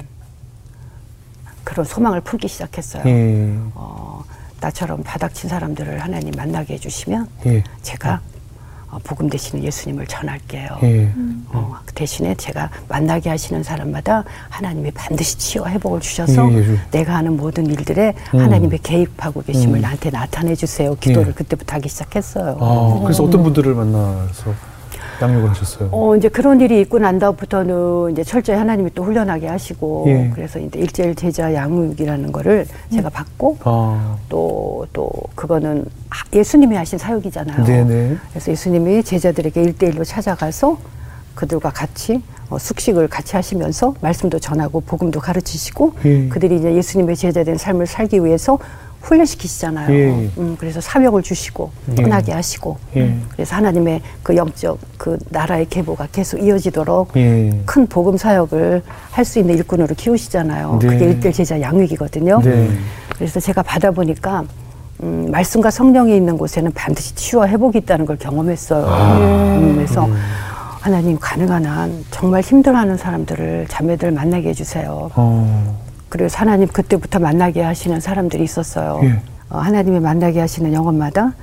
그런 1.64 1.86
소망을 1.86 2.22
풀기 2.22 2.48
시작했어요. 2.48 3.04
예. 3.06 3.54
어, 3.76 4.24
나처럼 4.62 5.04
바닥친 5.04 5.50
사람들을 5.50 6.00
하나님 6.00 6.32
만나게 6.36 6.76
해주시면 6.76 7.28
예. 7.48 7.64
제가 7.82 8.22
어, 8.24 8.33
복음 9.04 9.30
되시는 9.30 9.64
예수님을 9.64 10.08
전할게요. 10.08 10.70
예. 10.84 11.12
어, 11.50 11.76
그 11.86 11.94
대신에 11.94 12.36
제가 12.36 12.70
만나게 12.88 13.30
하시는 13.30 13.64
사람마다 13.64 14.24
하나님이 14.50 14.92
반드시 14.92 15.38
치유와 15.38 15.70
회복을 15.70 16.00
주셔서 16.02 16.52
예, 16.54 16.80
내가 16.92 17.16
하는 17.16 17.38
모든 17.38 17.66
일들에 17.68 18.14
음. 18.34 18.40
하나님의 18.40 18.80
개입하고 18.80 19.44
계심을 19.44 19.80
음. 19.80 19.82
나한테 19.82 20.10
나타내 20.10 20.56
주세요. 20.56 20.96
기도를 20.96 21.30
예. 21.30 21.34
그때부터 21.34 21.76
하기 21.76 21.90
시작했어요. 21.90 22.58
아, 22.60 23.00
그래서 23.04 23.24
어떤 23.24 23.44
분들을 23.44 23.74
만나서 23.74 24.73
양육을 25.22 25.50
하셨어요? 25.50 25.90
어, 25.92 26.16
이제 26.16 26.28
그런 26.30 26.60
일이 26.62 26.82
있고 26.82 27.00
난 27.00 27.20
다음부터는 27.20 28.12
이제 28.12 28.24
철저히 28.24 28.58
하나님이 28.58 28.92
또 28.94 29.04
훈련하게 29.04 29.48
하시고 29.48 30.06
예. 30.08 30.32
그래서 30.34 30.60
이제 30.60 30.80
일제일 30.80 31.16
제자 31.16 31.54
양육이라는 31.54 32.32
거를 32.32 32.66
제가 32.92 33.10
받고 33.10 33.58
아, 33.64 34.18
또, 34.30 34.86
또, 34.94 35.10
그거는 35.36 35.86
하- 36.10 36.26
예수님이 36.34 36.76
하신 36.76 36.98
사역이잖아요. 37.00 37.64
네네. 37.66 38.18
그래서 38.32 38.52
예수님이 38.52 39.04
제자들에게 39.04 39.62
일대일로 39.62 40.04
찾아가서 40.04 40.78
그들과 41.36 41.70
같이 41.72 42.22
어, 42.50 42.58
숙식을 42.60 43.08
같이 43.08 43.36
하시면서 43.36 43.96
말씀도 44.02 44.40
전하고 44.40 44.82
복음도 44.82 45.20
가르치시고 45.20 45.94
예. 46.06 46.28
그들이 46.30 46.58
이제 46.58 46.74
예수님의 46.76 47.16
제자된 47.16 47.58
삶을 47.58 47.88
살기 47.88 48.24
위해서 48.24 48.60
훈련시키시잖아요. 49.04 49.94
예. 49.94 50.30
음, 50.38 50.56
그래서 50.58 50.82
사명을 50.82 51.22
주시고 51.22 51.72
예. 51.92 51.96
떠나게 51.96 52.32
하시고 52.32 52.78
예. 52.96 53.16
그래서 53.32 53.56
하나님의 53.56 54.02
그 54.24 54.36
영적 54.36 54.80
그 54.98 55.18
나라의 55.30 55.68
계보가 55.70 56.08
계속 56.12 56.38
이어지도록 56.40 57.12
예. 57.18 57.52
큰 57.66 57.86
복음 57.88 58.18
사역을 58.18 58.82
할 59.12 59.24
수 59.24 59.40
있는 59.40 59.56
일꾼으로 59.58 59.96
키우시잖아요. 59.96 60.80
네. 60.82 60.88
그게 60.88 61.06
일대 61.06 61.32
제자 61.32 61.60
양육이거든요. 61.62 62.42
네. 62.44 62.70
그래서 63.16 63.40
제가 63.40 63.64
받아보니까 63.64 64.44
음, 65.02 65.28
말씀과 65.32 65.72
성령이 65.72 66.16
있는 66.16 66.38
곳에는 66.38 66.72
반드시 66.74 67.16
치유와 67.16 67.48
회복이 67.48 67.78
있다는 67.80 68.06
걸 68.06 68.18
경험했어요. 68.18 68.86
음, 68.86 69.76
그래서 69.76 70.10
하나님 70.82 71.18
가능한 71.20 71.66
한 71.66 72.06
정말 72.12 72.42
힘들어하는 72.42 72.98
사람들을 72.98 73.68
자매들 73.70 74.12
만나게 74.12 74.50
해주세요. 74.50 75.12
어, 75.16 75.83
그래서 76.14 76.38
하나님 76.38 76.68
그때부터 76.68 77.18
만나게 77.18 77.64
하시는 77.64 78.00
사람들이 78.00 78.44
있었어요. 78.44 79.00
예. 79.02 79.20
어, 79.50 79.58
하나님이 79.58 80.00
만나게 80.00 80.40
하시는 80.42 80.72
영혼마다 80.72 81.34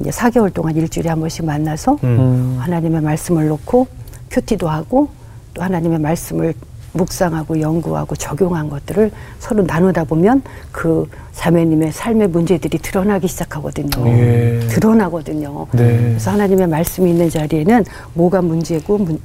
이제 0.00 0.10
4개월 0.10 0.54
동안 0.54 0.76
일주일에 0.76 1.10
한 1.10 1.18
번씩 1.18 1.44
만나서 1.44 1.98
음. 2.04 2.56
하나님의 2.60 3.00
말씀을 3.00 3.48
놓고 3.48 3.88
큐티도 4.30 4.68
하고 4.68 5.08
또 5.52 5.64
하나님의 5.64 5.98
말씀을 5.98 6.54
묵상하고 6.92 7.60
연구하고 7.60 8.14
적용한 8.14 8.70
것들을 8.70 9.10
서로 9.40 9.64
나누다 9.64 10.04
보면 10.04 10.42
그 10.70 11.08
자매님의 11.32 11.90
삶의 11.90 12.28
문제들이 12.28 12.78
드러나기 12.78 13.26
시작하거든요. 13.26 14.06
예. 14.06 14.60
드러나거든요. 14.68 15.66
네. 15.72 15.98
그래서 15.98 16.30
하나님의 16.30 16.68
말씀이 16.68 17.10
있는 17.10 17.28
자리에는 17.30 17.84
뭐가 18.14 18.42
문제고 18.42 18.96
문- 18.96 19.18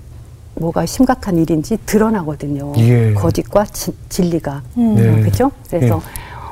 뭐가 0.55 0.85
심각한 0.85 1.37
일인지 1.37 1.77
드러나거든요. 1.85 2.73
예. 2.77 3.13
거짓과 3.13 3.65
지- 3.65 3.95
진리가 4.09 4.61
네. 4.75 5.21
그렇죠? 5.21 5.51
그래서 5.69 5.95
예. 5.97 6.01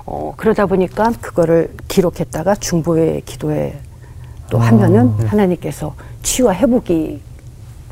어, 0.05 0.33
그러다 0.35 0.65
보니까 0.65 1.11
그거를 1.21 1.73
기록했다가 1.87 2.55
중보의 2.55 3.21
기도에 3.25 3.75
또 4.49 4.61
아, 4.61 4.67
하면은 4.67 5.15
네. 5.17 5.25
하나님께서 5.25 5.95
치유와 6.21 6.53
회복이 6.55 7.21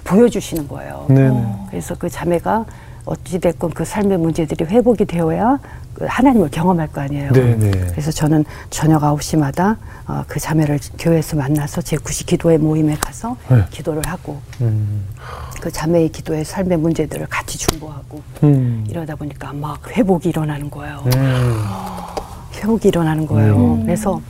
보여주시는 0.03 0.67
거예요. 0.67 1.05
네네. 1.07 1.55
그래서 1.69 1.95
그 1.95 2.09
자매가 2.09 2.65
어찌됐건 3.05 3.71
그 3.71 3.85
삶의 3.85 4.17
문제들이 4.17 4.65
회복이 4.65 5.05
되어야 5.05 5.59
그 5.61 5.80
하나님을 5.99 6.49
경험할 6.51 6.87
거 6.87 7.01
아니에요. 7.01 7.31
네네. 7.31 7.71
그래서 7.91 8.11
저는 8.11 8.43
저녁 8.69 9.01
9시마다 9.01 9.77
어, 10.07 10.23
그 10.27 10.39
자매를 10.39 10.79
교회에서 10.97 11.37
만나서 11.37 11.81
제9시 11.81 12.25
기도회 12.25 12.57
모임에 12.57 12.95
가서 12.95 13.35
네. 13.49 13.63
기도를 13.69 14.01
하고 14.07 14.39
음. 14.61 15.05
그 15.61 15.69
자매의 15.71 16.09
기도의 16.09 16.43
삶의 16.45 16.77
문제들을 16.79 17.27
같이 17.27 17.57
중보하고 17.57 18.21
음. 18.43 18.85
이러다 18.89 19.15
보니까 19.15 19.53
막 19.53 19.79
회복이 19.95 20.29
일어나는 20.29 20.69
거예요. 20.71 21.03
음. 21.15 21.61
회복이 22.55 22.87
일어나는 22.87 23.27
거예요. 23.27 23.79
그래서 23.83 24.21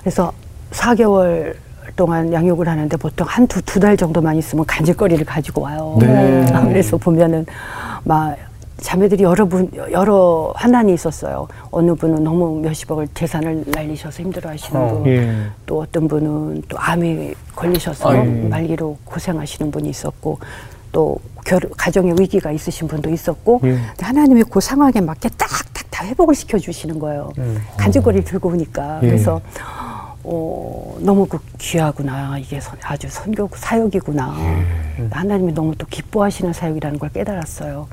그래서 0.00 0.32
4개월 0.72 1.54
동안 1.96 2.32
양육을 2.32 2.68
하는데 2.68 2.96
보통 2.96 3.26
한 3.28 3.46
두 3.46 3.60
두 3.62 3.78
달 3.80 3.96
정도만 3.96 4.36
있으면 4.36 4.64
간질거리를 4.66 5.24
가지고 5.24 5.62
와요. 5.62 5.96
네. 6.00 6.50
아, 6.52 6.62
그래서 6.66 6.96
보면은 6.96 7.46
막 8.02 8.36
자매들이 8.80 9.22
여러 9.22 9.44
분 9.46 9.70
여러 9.92 10.52
환난이 10.56 10.92
있었어요. 10.94 11.48
어느 11.70 11.94
분은 11.94 12.24
너무 12.24 12.60
몇십억을 12.60 13.08
재산을 13.14 13.64
날리셔서 13.66 14.22
힘들어하시는 14.22 14.80
어. 14.80 14.88
분, 14.94 15.06
예. 15.06 15.32
또 15.66 15.80
어떤 15.80 16.08
분은 16.08 16.62
또 16.68 16.78
암이 16.78 17.34
걸리셔서 17.54 18.10
아유. 18.10 18.48
말기로 18.48 18.98
고생하시는 19.04 19.70
분이 19.70 19.88
있었고 19.88 20.38
또 20.92 21.18
결, 21.44 21.60
가정에 21.76 22.14
위기가 22.18 22.50
있으신 22.50 22.88
분도 22.88 23.10
있었고 23.10 23.60
예. 23.64 23.78
하나님이 24.00 24.42
그 24.50 24.60
상황에 24.60 25.00
맞게 25.00 25.28
딱딱 25.30 25.64
다 25.90 26.04
회복을 26.04 26.34
시켜 26.34 26.58
주시는 26.58 26.98
거예요. 26.98 27.30
간질거리를 27.76 28.24
들고 28.24 28.48
오니까 28.50 28.98
예. 29.02 29.06
그래서 29.06 29.40
어, 30.26 30.96
너무 31.00 31.26
그 31.26 31.38
귀하구나 31.58 32.38
이게 32.38 32.58
선- 32.58 32.78
아주 32.82 33.08
선교 33.10 33.48
사역이구나 33.54 34.34
하나님이 35.10 35.52
너무 35.52 35.74
또 35.76 35.86
기뻐하시는 35.86 36.52
사역이라는 36.52 36.98
걸 36.98 37.10
깨달았어요. 37.10 37.86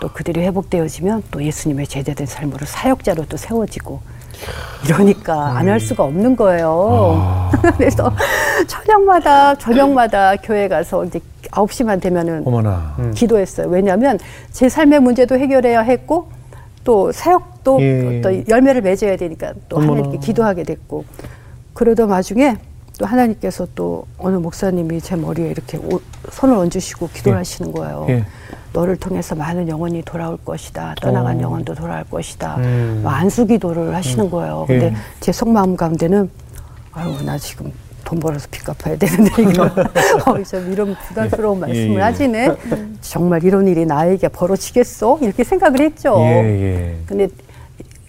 또 0.00 0.08
그들이 0.08 0.40
회복되어지면 0.42 1.24
또 1.32 1.42
예수님의 1.42 1.86
제대된 1.88 2.26
삶으로 2.26 2.64
사역자로 2.64 3.24
또 3.28 3.36
세워지고 3.36 4.00
이러니까 4.86 5.56
안 5.56 5.68
할 5.68 5.80
수가 5.80 6.04
없는 6.04 6.36
거예요. 6.36 7.50
그래서 7.76 8.12
저녁마다 8.68 9.54
저녁마다 9.56 10.36
교회 10.36 10.68
가서 10.68 11.04
이제 11.04 11.18
9시만 11.50 12.00
되면은 12.00 12.44
어머나. 12.46 12.94
기도했어요. 13.14 13.66
왜냐하면 13.68 14.18
제 14.52 14.68
삶의 14.68 15.00
문제도 15.00 15.36
해결해야 15.36 15.80
했고 15.80 16.30
또 16.84 17.10
사역도 17.10 17.78
예. 17.82 18.20
또 18.22 18.48
열매를 18.48 18.80
맺어야 18.82 19.16
되니까 19.16 19.52
또 19.68 19.76
어머나. 19.76 19.92
하나님께 19.94 20.18
기도하게 20.18 20.62
됐고 20.62 21.04
그러던 21.78 22.10
와중에 22.10 22.56
또 22.98 23.06
하나님께서 23.06 23.68
또 23.76 24.04
어느 24.18 24.34
목사님이 24.34 25.00
제 25.00 25.14
머리에 25.14 25.48
이렇게 25.48 25.78
오- 25.78 26.00
손을 26.32 26.56
얹으시고 26.56 27.08
기도를 27.10 27.36
예. 27.36 27.38
하시는 27.38 27.70
거예요. 27.70 28.06
예. 28.08 28.24
너를 28.72 28.96
통해서 28.96 29.36
많은 29.36 29.68
영혼이 29.68 30.02
돌아올 30.02 30.38
것이다. 30.44 30.96
떠나간 31.00 31.38
어. 31.38 31.42
영혼도 31.42 31.76
돌아올 31.76 32.02
것이다. 32.10 32.56
음. 32.56 33.00
뭐 33.04 33.12
안수 33.12 33.46
기도를 33.46 33.94
하시는 33.94 34.28
거예요. 34.28 34.64
근데 34.66 34.86
예. 34.86 34.94
제 35.20 35.30
속마음 35.30 35.76
가운데는 35.76 36.28
아유 36.94 37.14
나 37.24 37.38
지금 37.38 37.72
돈 38.04 38.18
벌어서 38.18 38.48
빚 38.50 38.64
갚아야 38.64 38.96
되는데 38.98 39.42
이거 39.42 39.62
어, 40.26 40.42
좀 40.42 40.72
이런 40.72 40.96
부담스러운 41.06 41.60
말씀을 41.60 41.94
예. 41.94 42.00
하시네. 42.00 42.56
정말 43.02 43.44
이런 43.44 43.68
일이 43.68 43.86
나에게 43.86 44.26
벌어지겠어? 44.26 45.20
이렇게 45.22 45.44
생각을 45.44 45.80
했죠. 45.82 46.16
예, 46.18 46.24
예. 46.44 46.96
근데 47.06 47.28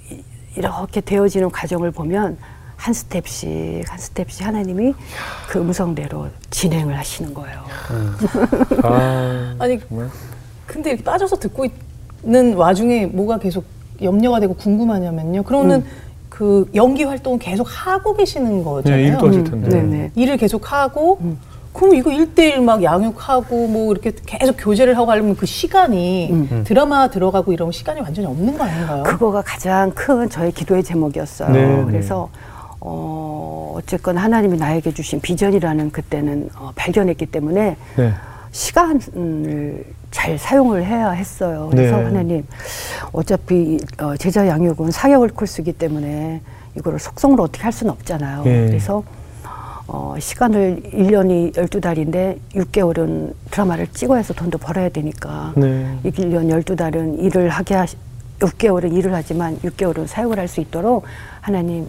이- 0.10 0.24
이렇게 0.56 1.02
되어지는 1.02 1.52
과정을 1.52 1.92
보면 1.92 2.38
한 2.80 2.94
스텝씩 2.94 3.84
한 3.92 4.00
스텝씩 4.00 4.48
하나님이 4.48 4.94
그 5.50 5.60
음성대로 5.60 6.28
진행을 6.50 6.98
하시는 6.98 7.34
거예요. 7.34 7.60
아, 8.84 9.56
아니 9.60 9.80
정말. 9.82 10.10
근데 10.66 10.92
이렇게 10.92 11.04
빠져서 11.04 11.36
듣고 11.36 11.66
있는 12.24 12.56
와중에 12.56 13.06
뭐가 13.08 13.38
계속 13.38 13.66
염려가 14.02 14.40
되고 14.40 14.54
궁금하냐면요. 14.54 15.44
그러면 15.44 15.84
그 16.30 16.70
연기 16.74 17.04
활동을 17.04 17.38
계속 17.40 17.68
하고 17.70 18.14
계시는 18.14 18.64
거잖아요. 18.64 19.02
네, 19.02 19.08
일도 19.10 19.28
하실 19.28 19.42
음, 19.42 19.44
텐데. 19.44 19.70
네네. 19.70 20.12
일을 20.16 20.38
계속 20.38 20.72
하고 20.72 21.20
그럼 21.74 21.96
이거 21.96 22.12
일대일막 22.12 22.82
양육하고 22.82 23.68
뭐 23.68 23.92
이렇게 23.92 24.14
계속 24.26 24.56
교제를 24.58 24.98
하고 24.98 25.12
하려면 25.12 25.36
그 25.36 25.46
시간이 25.46 26.30
음. 26.32 26.64
드라마 26.66 27.10
들어가고 27.10 27.52
이러면 27.52 27.74
시간이 27.74 28.00
완전히 28.00 28.26
없는 28.26 28.58
거 28.58 28.64
아닌가요? 28.64 29.04
그거가 29.04 29.42
가장 29.42 29.92
큰 29.92 30.30
저의 30.30 30.54
기도의 30.54 30.82
제목이었어요. 30.84 31.50
네, 31.50 31.76
네. 31.76 31.86
그래서 31.86 32.30
어, 32.82 33.74
어쨌건 33.78 34.18
하나님이 34.18 34.58
나에게 34.58 34.94
주신 34.94 35.20
비전이라는 35.20 35.92
그때는 35.92 36.50
어, 36.56 36.72
발견했기 36.76 37.26
때문에 37.28 37.76
네. 37.98 38.14
시간을 38.52 39.84
잘 40.12 40.38
사용을 40.40 40.86
해야 40.86 41.12
했어요. 41.12 41.68
그래서 41.72 41.98
네. 41.98 42.04
하나님 42.06 42.44
어차피 43.12 43.78
어, 44.00 44.16
제자 44.18 44.48
양육은 44.48 44.90
4개월 44.90 45.34
코스이기 45.36 45.74
때문에 45.74 46.42
이거를 46.76 47.00
속성으로 47.00 47.44
어떻게 47.44 47.64
할 47.64 47.72
수는 47.72 47.92
없잖아요. 47.94 48.44
예. 48.46 48.66
그래서 48.68 49.04
어, 49.88 50.16
시간을 50.20 50.84
1년이 50.94 51.54
12달인데 51.56 52.38
6개월은 52.56 53.34
드라마를 53.52 53.88
찍어야 53.88 54.20
해서 54.20 54.34
돈도 54.34 54.60
벌어야 54.60 54.90
되니까 54.90 55.54
네. 55.56 55.98
이 56.04 56.12
1년 56.12 56.64
12달은 56.64 57.20
일을 57.24 57.50
하게 57.50 57.74
하시, 57.76 57.98
6개월은 58.40 58.94
일을 58.96 59.14
하지만 59.14 59.58
6개월은 59.60 60.06
사역을 60.08 60.38
할 60.40 60.48
수 60.48 60.62
있도록 60.62 61.06
하나님 61.42 61.88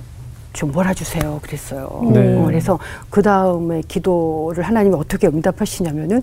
좀 0.53 0.73
몰아주세요. 0.73 1.41
그랬어요. 1.43 2.01
네. 2.13 2.37
어, 2.37 2.45
그래서 2.47 2.79
그 3.09 3.23
다음에 3.23 3.83
기도를 3.87 4.65
하나님이 4.65 4.95
어떻게 4.97 5.27
응답하시냐면은 5.27 6.23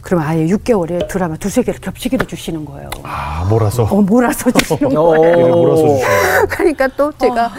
그럼 0.00 0.22
아예 0.22 0.46
6개월에 0.46 1.08
드라마 1.08 1.36
두세 1.36 1.62
개를 1.62 1.80
겹치기로 1.80 2.26
주시는 2.26 2.64
거예요. 2.64 2.88
아, 3.02 3.46
몰아서. 3.50 3.84
어, 3.84 4.00
몰아서 4.00 4.50
주시는 4.50 4.96
오. 4.96 5.04
거예요. 5.18 5.48
몰아서 5.48 5.82
주시는 5.82 6.46
그러니까 6.48 6.88
또 6.88 7.12
제가 7.12 7.50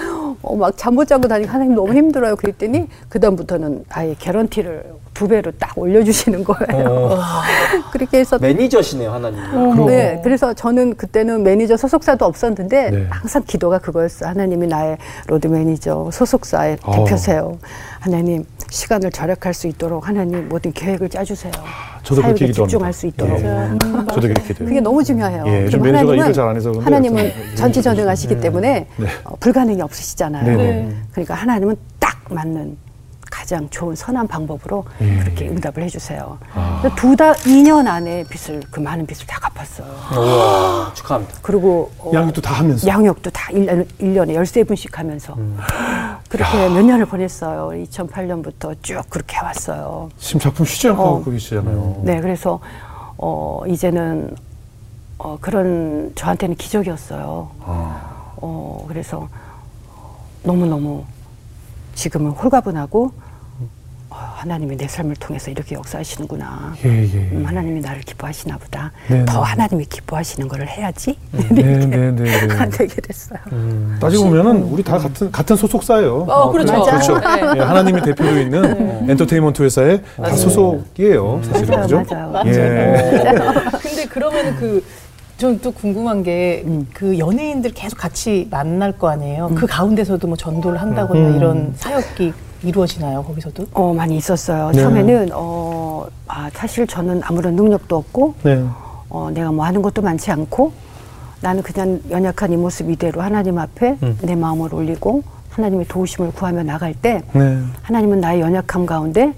어, 0.42 0.56
막 0.56 0.76
잠 0.78 0.94
못 0.96 1.06
자고 1.08 1.28
다니고 1.28 1.52
하나님 1.52 1.76
너무 1.76 1.94
힘들어요. 1.94 2.36
그랬더니 2.36 2.88
그다음부터는 3.10 3.84
아예 3.90 4.16
개런티를 4.18 4.84
두 5.14 5.28
배로 5.28 5.52
딱 5.60 5.78
올려주시는 5.78 6.44
거예요. 6.46 7.18
그렇게 7.92 8.20
해서 8.20 8.38
매니저시네요, 8.42 9.12
하나님. 9.12 9.86
네, 9.86 10.22
그래서 10.24 10.54
저는 10.54 10.96
그때는 10.96 11.44
매니저 11.44 11.76
소속사도 11.78 12.26
없었는데 12.26 12.90
네. 12.92 13.08
항상 13.10 13.44
기도가 13.46 13.80
그거였어요. 13.80 14.30
하나님이 14.30 14.68
나의 14.68 14.98
로드 15.28 15.48
매니저 15.48 16.10
소속사의 16.12 16.78
어. 16.84 16.92
대표세요. 17.06 17.58
하나님 18.00 18.46
시간을 18.70 19.12
절약할 19.12 19.54
수 19.54 19.68
있도록 19.68 20.08
하나님 20.08 20.48
모든 20.50 20.72
계획을 20.72 21.10
짜주세요. 21.10 21.52
저도 22.04 22.22
그렇게 22.22 22.46
사역에 22.48 22.54
집중할 22.54 22.92
기도합니다. 22.92 22.92
수 22.92 23.08
있도록. 23.08 23.40
예. 23.40 24.14
저도 24.14 24.22
그렇게 24.28 24.54
돼요. 24.54 24.68
그게 24.68 24.80
너무 24.82 25.04
중요해요. 25.04 25.44
예, 25.48 25.64
요즘 25.66 25.80
그럼 25.82 25.94
매니저가 25.94 26.14
하나님은- 26.14 26.24
일을 26.24 26.34
잘 26.34 26.48
안 26.50 26.56
해서 26.56 26.72
그런데 26.72 26.86
하나님은 26.86 27.32
전지전능하시기 27.56 28.36
네. 28.36 28.42
때문에 28.42 28.88
네. 28.98 29.08
어, 29.24 29.36
불가능이 29.40 29.82
없으시잖아요. 29.82 30.46
네, 30.46 30.56
네. 30.56 30.96
그러니까 31.12 31.34
하나님은 31.36 31.76
딱 32.00 32.18
맞는 32.30 32.78
가장 33.40 33.70
좋은 33.70 33.96
선한 33.96 34.28
방법으로 34.28 34.84
예. 35.00 35.18
그렇게 35.20 35.48
응답을 35.48 35.82
해주세요. 35.84 36.38
아. 36.54 36.80
그래서 36.82 36.96
두 36.98 37.16
달, 37.16 37.34
2년 37.36 37.88
안에 37.88 38.26
빚을 38.26 38.64
그 38.70 38.82
많은 38.82 39.06
빚을 39.06 39.26
다 39.26 39.40
갚았어요. 39.40 39.88
우와, 40.14 40.92
축하합니다. 40.94 41.36
그리고 41.42 41.90
어, 42.00 42.12
양육도 42.14 42.42
다 42.42 42.56
하면서. 42.56 42.86
양육도 42.86 43.30
다 43.30 43.50
1년, 43.54 43.88
일년에 44.00 44.34
13분씩 44.34 44.94
하면서 44.94 45.38
그렇게 46.28 46.68
몇 46.68 46.84
년을 46.84 47.06
보냈어요. 47.06 47.70
2008년부터 47.86 48.76
쭉 48.82 49.02
그렇게 49.10 49.38
해왔어요. 49.38 50.10
지금 50.18 50.42
작품 50.42 50.66
쉬지 50.66 50.90
않고 50.90 51.02
어. 51.02 51.16
하고 51.20 51.32
계시잖아요. 51.32 52.02
네, 52.04 52.20
그래서 52.20 52.60
어, 53.18 53.64
이제는 53.68 54.36
어, 55.18 55.38
그런 55.40 56.12
저한테는 56.16 56.58
기적이었어요. 56.58 57.52
아. 57.62 58.34
어, 58.36 58.86
그래서 58.90 59.30
너무너무 60.44 61.06
지금은 61.96 62.32
홀가분하고 62.32 63.12
어, 63.16 63.29
하나님이 64.10 64.76
내 64.78 64.88
삶을 64.88 65.16
통해서 65.18 65.52
이렇게 65.52 65.76
역사하시는구나. 65.76 66.74
예, 66.84 66.90
예. 66.90 67.30
음, 67.32 67.44
하나님이 67.46 67.80
나를 67.80 68.02
기뻐하시나 68.02 68.58
보다. 68.58 68.92
네, 69.08 69.24
더 69.26 69.40
네. 69.42 69.46
하나님이 69.46 69.86
기뻐하시는 69.86 70.48
거를 70.48 70.68
해야지. 70.68 71.16
네, 71.32 71.48
네, 71.50 71.86
네, 71.86 72.12
네. 72.12 72.70
되게 72.72 73.02
됐어요. 73.02 73.40
따지고 74.00 74.26
보면은 74.26 74.64
우리 74.64 74.82
다 74.84 74.98
같은 74.98 75.32
같은 75.32 75.56
소속사예요. 75.56 76.26
어, 76.28 76.52
그렇죠. 76.52 76.74
맞아. 76.74 77.20
네. 77.36 77.58
예, 77.58 77.60
하나님이 77.60 78.02
대표로 78.02 78.40
있는 78.40 79.10
엔터테인먼트 79.10 79.62
회사의 79.62 80.02
다 80.18 80.36
소속이에요. 80.36 81.42
사실은 81.44 81.70
맞아요, 81.76 81.82
그죠? 81.84 82.06
맞아요. 82.10 82.32
맞아요. 82.32 82.50
예. 82.50 83.22
근데 83.82 84.06
그러면은 84.06 84.56
그, 84.56 84.84
전또 85.38 85.72
궁금한 85.72 86.22
게, 86.24 86.64
음. 86.66 86.86
그 86.94 87.18
연예인들 87.18 87.72
계속 87.72 87.98
같이 87.98 88.48
만날 88.52 88.92
거 88.92 89.08
아니에요? 89.08 89.52
그 89.56 89.66
가운데서도 89.68 90.28
뭐 90.28 90.36
전도를 90.36 90.82
한다거나 90.82 91.30
음. 91.30 91.36
이런 91.38 91.74
사역이 91.78 92.34
이루어지나요, 92.64 93.24
거기서도? 93.24 93.68
어, 93.74 93.94
많이 93.94 94.18
있었어요. 94.18 94.72
네. 94.72 94.82
처음에는, 94.82 95.30
어, 95.34 96.06
아, 96.28 96.50
사실 96.54 96.86
저는 96.86 97.22
아무런 97.24 97.56
능력도 97.56 97.96
없고, 97.96 98.36
네. 98.44 98.64
어, 99.10 99.30
내가 99.34 99.52
뭐 99.52 99.66
하는 99.66 99.82
것도 99.82 100.02
많지 100.02 100.32
않고, 100.32 100.72
나는 101.42 101.64
그냥 101.64 102.02
연약한 102.10 102.52
이 102.52 102.58
모습 102.58 102.90
이대로 102.90 103.22
하나님 103.22 103.58
앞에 103.58 103.98
음. 104.04 104.18
내 104.22 104.36
마음을 104.36 104.74
올리고, 104.74 105.24
하나님의 105.52 105.88
도우심을 105.88 106.32
구하며 106.34 106.64
나갈 106.64 106.94
때, 106.94 107.24
네. 107.34 107.60
하나님은 107.84 108.20
나의 108.20 108.42
연약함 108.42 108.86
가운데, 108.86 109.34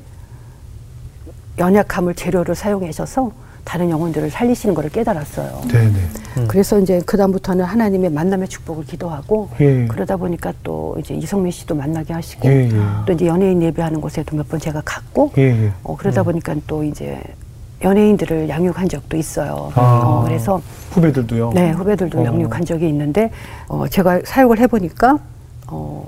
연약함을 1.60 2.16
재료로 2.16 2.56
사용하셔서 2.56 3.32
다른 3.64 3.90
영혼들을 3.90 4.30
살리시는 4.30 4.74
것을 4.76 4.90
깨달았어요. 4.90 5.62
네, 5.68 5.90
네. 5.90 6.46
그래서 6.48 6.80
이제 6.80 7.02
그다음부터는 7.06 7.64
하나님의 7.64 8.10
만남의 8.10 8.48
축복을 8.48 8.86
기도하고, 8.86 9.50
예. 9.60 9.86
그러다 9.88 10.18
보니까 10.18 10.54
또 10.64 10.96
이제 11.00 11.14
이성민 11.14 11.52
씨도 11.52 11.76
만나게 11.76 12.14
하시고, 12.14 12.48
예, 12.50 12.70
예. 12.70 12.82
또 13.06 13.14
이제 13.14 13.28
연예인 13.28 13.62
예배하는 13.62 14.02
곳에도 14.02 14.36
몇 14.36 14.48
번 14.48 14.60
제가 14.60 14.82
갔고, 14.84 15.32
예, 15.38 15.44
예. 15.66 15.72
어, 15.84 15.96
그러다 15.96 16.24
보니까 16.24 16.56
또 16.68 16.84
이제 16.84 17.22
연예인들을 17.84 18.50
양육한 18.50 18.90
적도 18.90 19.18
있어요. 19.18 19.72
아. 19.76 20.02
어, 20.04 20.24
그래서 20.24 20.62
후배들도요. 20.92 21.52
네 21.54 21.72
후배들도 21.72 22.20
어. 22.20 22.26
양육한 22.26 22.64
적이 22.66 22.88
있는데 22.90 23.32
어, 23.68 23.88
제가 23.88 24.22
사역을 24.24 24.60
해보니까 24.60 25.18
어, 25.68 26.06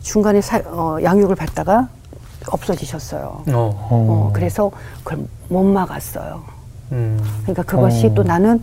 중간에 0.00 0.40
사, 0.40 0.58
어, 0.66 0.98
양육을 1.02 1.34
받다가 1.34 1.88
없어지셨어요. 2.46 3.42
어. 3.48 3.88
어, 3.90 4.30
그래서 4.32 4.70
그걸 5.02 5.24
못 5.48 5.64
막았어요. 5.64 6.42
음. 6.92 7.18
그러니까 7.42 7.62
그것이 7.62 8.06
어. 8.06 8.14
또 8.14 8.22
나는 8.22 8.62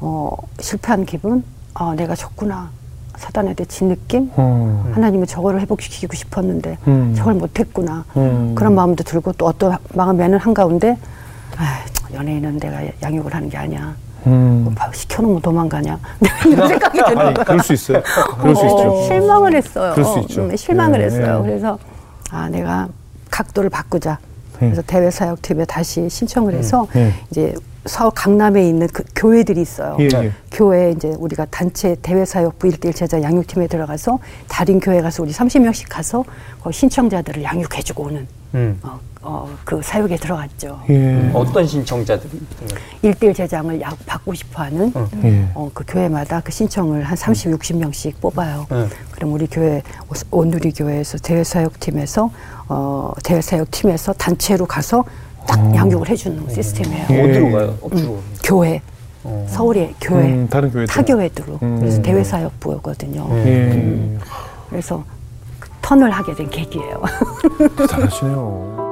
어, 0.00 0.36
실패한 0.58 1.06
기분, 1.06 1.44
아 1.74 1.94
내가 1.96 2.14
졌구나. 2.14 2.70
사단한테 3.16 3.66
진 3.66 3.88
느낌, 3.88 4.30
어. 4.34 4.90
하나님은 4.94 5.26
저거를 5.26 5.60
회복시키고 5.60 6.14
싶었는데 6.14 6.78
음. 6.88 7.14
저걸 7.14 7.34
못했구나 7.34 8.04
음. 8.16 8.54
그런 8.56 8.74
마음도 8.74 9.04
들고 9.04 9.32
또 9.34 9.46
어떤 9.46 9.76
마음에는 9.94 10.38
한 10.38 10.54
가운데 10.54 10.96
아 11.56 11.84
연예인은 12.12 12.58
내가 12.58 12.80
양육을 13.02 13.32
하는 13.32 13.48
게 13.48 13.58
아니야 13.58 13.94
음. 14.26 14.64
뭐 14.64 14.74
시켜놓으면 14.92 15.40
도망가냐 15.42 15.98
이런 16.50 16.68
생각이 16.68 16.98
드는 16.98 17.18
아니, 17.18 17.34
그럴 17.34 17.60
수 17.60 17.72
있어요. 17.74 18.02
그럴 18.40 18.56
수 18.56 18.64
있죠. 18.64 19.02
실망을 19.06 19.54
했어요 19.54 19.92
그럴 19.94 20.04
수 20.04 20.18
있죠. 20.20 20.42
음, 20.42 20.56
실망을 20.56 21.00
예, 21.00 21.04
했어요 21.04 21.42
예. 21.44 21.46
그래서 21.48 21.78
아 22.30 22.48
내가 22.48 22.88
각도를 23.30 23.68
바꾸자 23.70 24.18
예. 24.20 24.31
그래서 24.70 24.82
대외사역팀에 24.86 25.64
다시 25.64 26.08
신청을 26.08 26.54
해서 26.54 26.86
예. 26.96 27.12
이제 27.30 27.54
서울 27.86 28.12
강남에 28.12 28.66
있는 28.66 28.86
그 28.88 29.02
교회들이 29.14 29.60
있어요. 29.60 29.96
예, 30.00 30.08
예. 30.14 30.32
교회 30.52 30.92
이제 30.92 31.08
우리가 31.18 31.46
단체 31.46 31.96
대외사역부 32.00 32.68
일대일 32.68 32.94
제자 32.94 33.20
양육팀에 33.20 33.66
들어가서 33.66 34.18
다른 34.48 34.78
교회 34.78 35.00
가서 35.00 35.22
우리 35.22 35.32
30명씩 35.32 35.86
가서 35.88 36.24
거기 36.60 36.76
신청자들을 36.76 37.42
양육해주고 37.42 38.04
오는 38.04 38.28
음. 38.54 38.78
어, 38.82 39.00
어, 39.22 39.48
그 39.64 39.80
사역에 39.82 40.16
들어갔죠. 40.16 40.80
예. 40.90 41.30
어떤 41.32 41.66
신청자들이? 41.66 42.40
일대일 43.02 43.34
제장을 43.34 43.80
약 43.80 43.96
받고 44.06 44.34
싶어하는 44.34 44.92
어. 44.94 45.08
예. 45.24 45.48
어, 45.54 45.70
그 45.72 45.84
교회마다 45.86 46.40
그 46.40 46.52
신청을 46.52 47.02
한 47.02 47.16
30, 47.16 47.52
60명씩 47.52 48.20
뽑아요. 48.20 48.66
네. 48.70 48.88
그럼 49.12 49.32
우리 49.32 49.46
교회 49.46 49.82
온누리 50.30 50.72
교회에서 50.72 51.18
대외사역팀에서 51.18 52.30
어, 52.68 53.12
대외사역팀에서 53.24 54.12
단체로 54.14 54.66
가서 54.66 55.04
딱 55.46 55.74
양육을 55.74 56.08
해주는 56.08 56.48
시스템이에요. 56.50 57.06
예. 57.10 57.22
어디로 57.22 57.52
가요? 57.52 57.78
어디로? 57.82 58.18
교회 58.44 58.80
어. 59.24 59.46
서울의 59.48 59.94
교회 60.00 60.24
음, 60.32 60.48
다른 60.48 60.70
교회들. 60.70 60.86
타 60.92 61.02
교회들로 61.02 61.58
음. 61.62 61.78
그래서 61.80 62.02
대외사역부였거든요. 62.02 63.28
예. 63.46 64.18
그래서 64.68 65.04
그 65.60 65.68
턴을 65.82 66.10
하게 66.10 66.34
된 66.34 66.48
계기예요. 66.50 67.02
대단하시네요. 67.78 68.82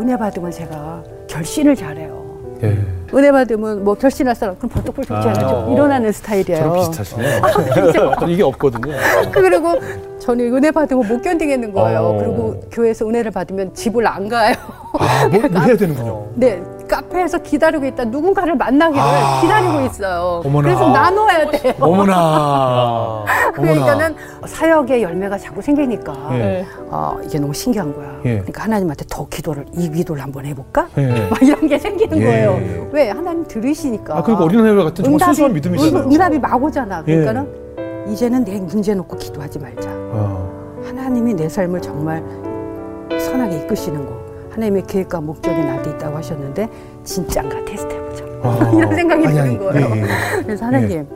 은혜 0.00 0.16
받으면 0.16 0.50
제가 0.50 1.02
결신을 1.28 1.74
잘해요. 1.74 2.24
예. 2.62 2.97
은혜 3.14 3.32
받으면 3.32 3.84
뭐 3.84 3.94
결신할 3.94 4.34
사람 4.34 4.56
그럼 4.56 4.70
벌떡벌떡 4.70 5.12
아, 5.16 5.50
어. 5.66 5.72
일어나는 5.72 6.12
스타일이에요. 6.12 6.58
저랑 6.60 6.74
비슷하시네. 6.76 7.40
저는 7.92 8.28
이게 8.28 8.42
없거든요. 8.42 8.94
그리고 9.32 9.74
저는 10.18 10.54
은혜 10.54 10.70
받으면 10.70 11.06
못 11.08 11.22
견디겠는 11.22 11.72
거예요. 11.72 12.00
어. 12.00 12.18
그리고 12.18 12.60
교회에서 12.70 13.08
은혜를 13.08 13.30
받으면 13.30 13.72
집을 13.74 14.06
안 14.06 14.28
가요. 14.28 14.54
아, 14.98 15.28
뭐, 15.28 15.40
뭐 15.40 15.60
해야 15.64 15.76
되는군요. 15.76 16.26
네, 16.34 16.62
카페에서 16.88 17.38
기다리고 17.38 17.84
있다 17.84 18.06
누군가를 18.06 18.56
만나기를 18.56 19.00
아. 19.00 19.40
기다리고 19.42 19.80
있어요. 19.86 20.42
어머나. 20.44 20.68
그래서 20.68 20.88
나눠야 20.90 21.50
돼요. 21.50 21.74
어머나. 21.78 23.24
그러니까는 23.54 24.16
사역의 24.46 25.02
열매가 25.02 25.38
자꾸 25.38 25.62
생기니까 25.62 26.14
예. 26.32 26.66
어, 26.90 27.18
이게 27.24 27.38
너무 27.38 27.52
신기한 27.54 27.94
거야. 27.94 28.08
예. 28.24 28.30
그러니까 28.38 28.64
하나님한테 28.64 29.04
더 29.08 29.28
기도를 29.28 29.66
이 29.76 29.90
기도를 29.90 30.22
한번 30.22 30.46
해볼까? 30.46 30.88
예. 30.98 31.06
막 31.30 31.42
이런 31.42 31.68
게 31.68 31.78
생기는 31.78 32.18
예. 32.18 32.24
거예요. 32.24 32.88
왜 32.90 33.10
하나님 33.10 33.46
들으시니까. 33.46 34.18
아, 34.18 34.22
그리고 34.22 34.44
어린아이 34.44 34.74
같은 34.74 35.04
정말 35.04 35.20
소소한 35.28 35.52
믿음이잖아요. 35.52 36.04
응, 36.04 36.12
응답이 36.12 36.38
막 36.38 36.62
오잖아. 36.62 37.04
예. 37.06 37.16
그러니까는 37.16 37.68
이제는 38.12 38.44
내 38.44 38.58
문제 38.58 38.94
놓고 38.94 39.16
기도하지 39.18 39.58
말자. 39.58 39.90
아, 39.90 40.48
하나님이 40.84 41.34
내 41.34 41.48
삶을 41.48 41.82
정말 41.82 42.22
선하게 43.18 43.58
이끄시는 43.64 44.06
거. 44.06 44.17
하나님의 44.58 44.82
계획과 44.88 45.20
목적이 45.20 45.60
나한테 45.60 45.90
있다고 45.90 46.16
하셨는데 46.16 46.68
진짠가 47.04 47.64
테스트 47.64 47.94
해보자. 47.94 48.24
아. 48.42 48.70
이런 48.74 48.94
생각이 48.94 49.26
아니, 49.26 49.34
드는 49.34 49.48
아니, 49.48 49.58
거예요. 49.58 49.86
예, 49.94 50.00
예. 50.00 50.42
그래서 50.42 50.64
하나님 50.66 51.06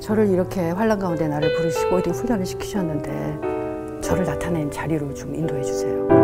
저를 0.00 0.28
이렇게 0.28 0.70
환란 0.70 0.98
가운데 0.98 1.28
나를 1.28 1.54
부르시고 1.56 1.98
이렇게 1.98 2.10
훈련을 2.10 2.44
시키셨는데 2.44 4.00
저를 4.02 4.24
나타낸 4.24 4.70
자리로 4.70 5.14
좀 5.14 5.34
인도해 5.34 5.62
주세요. 5.62 6.19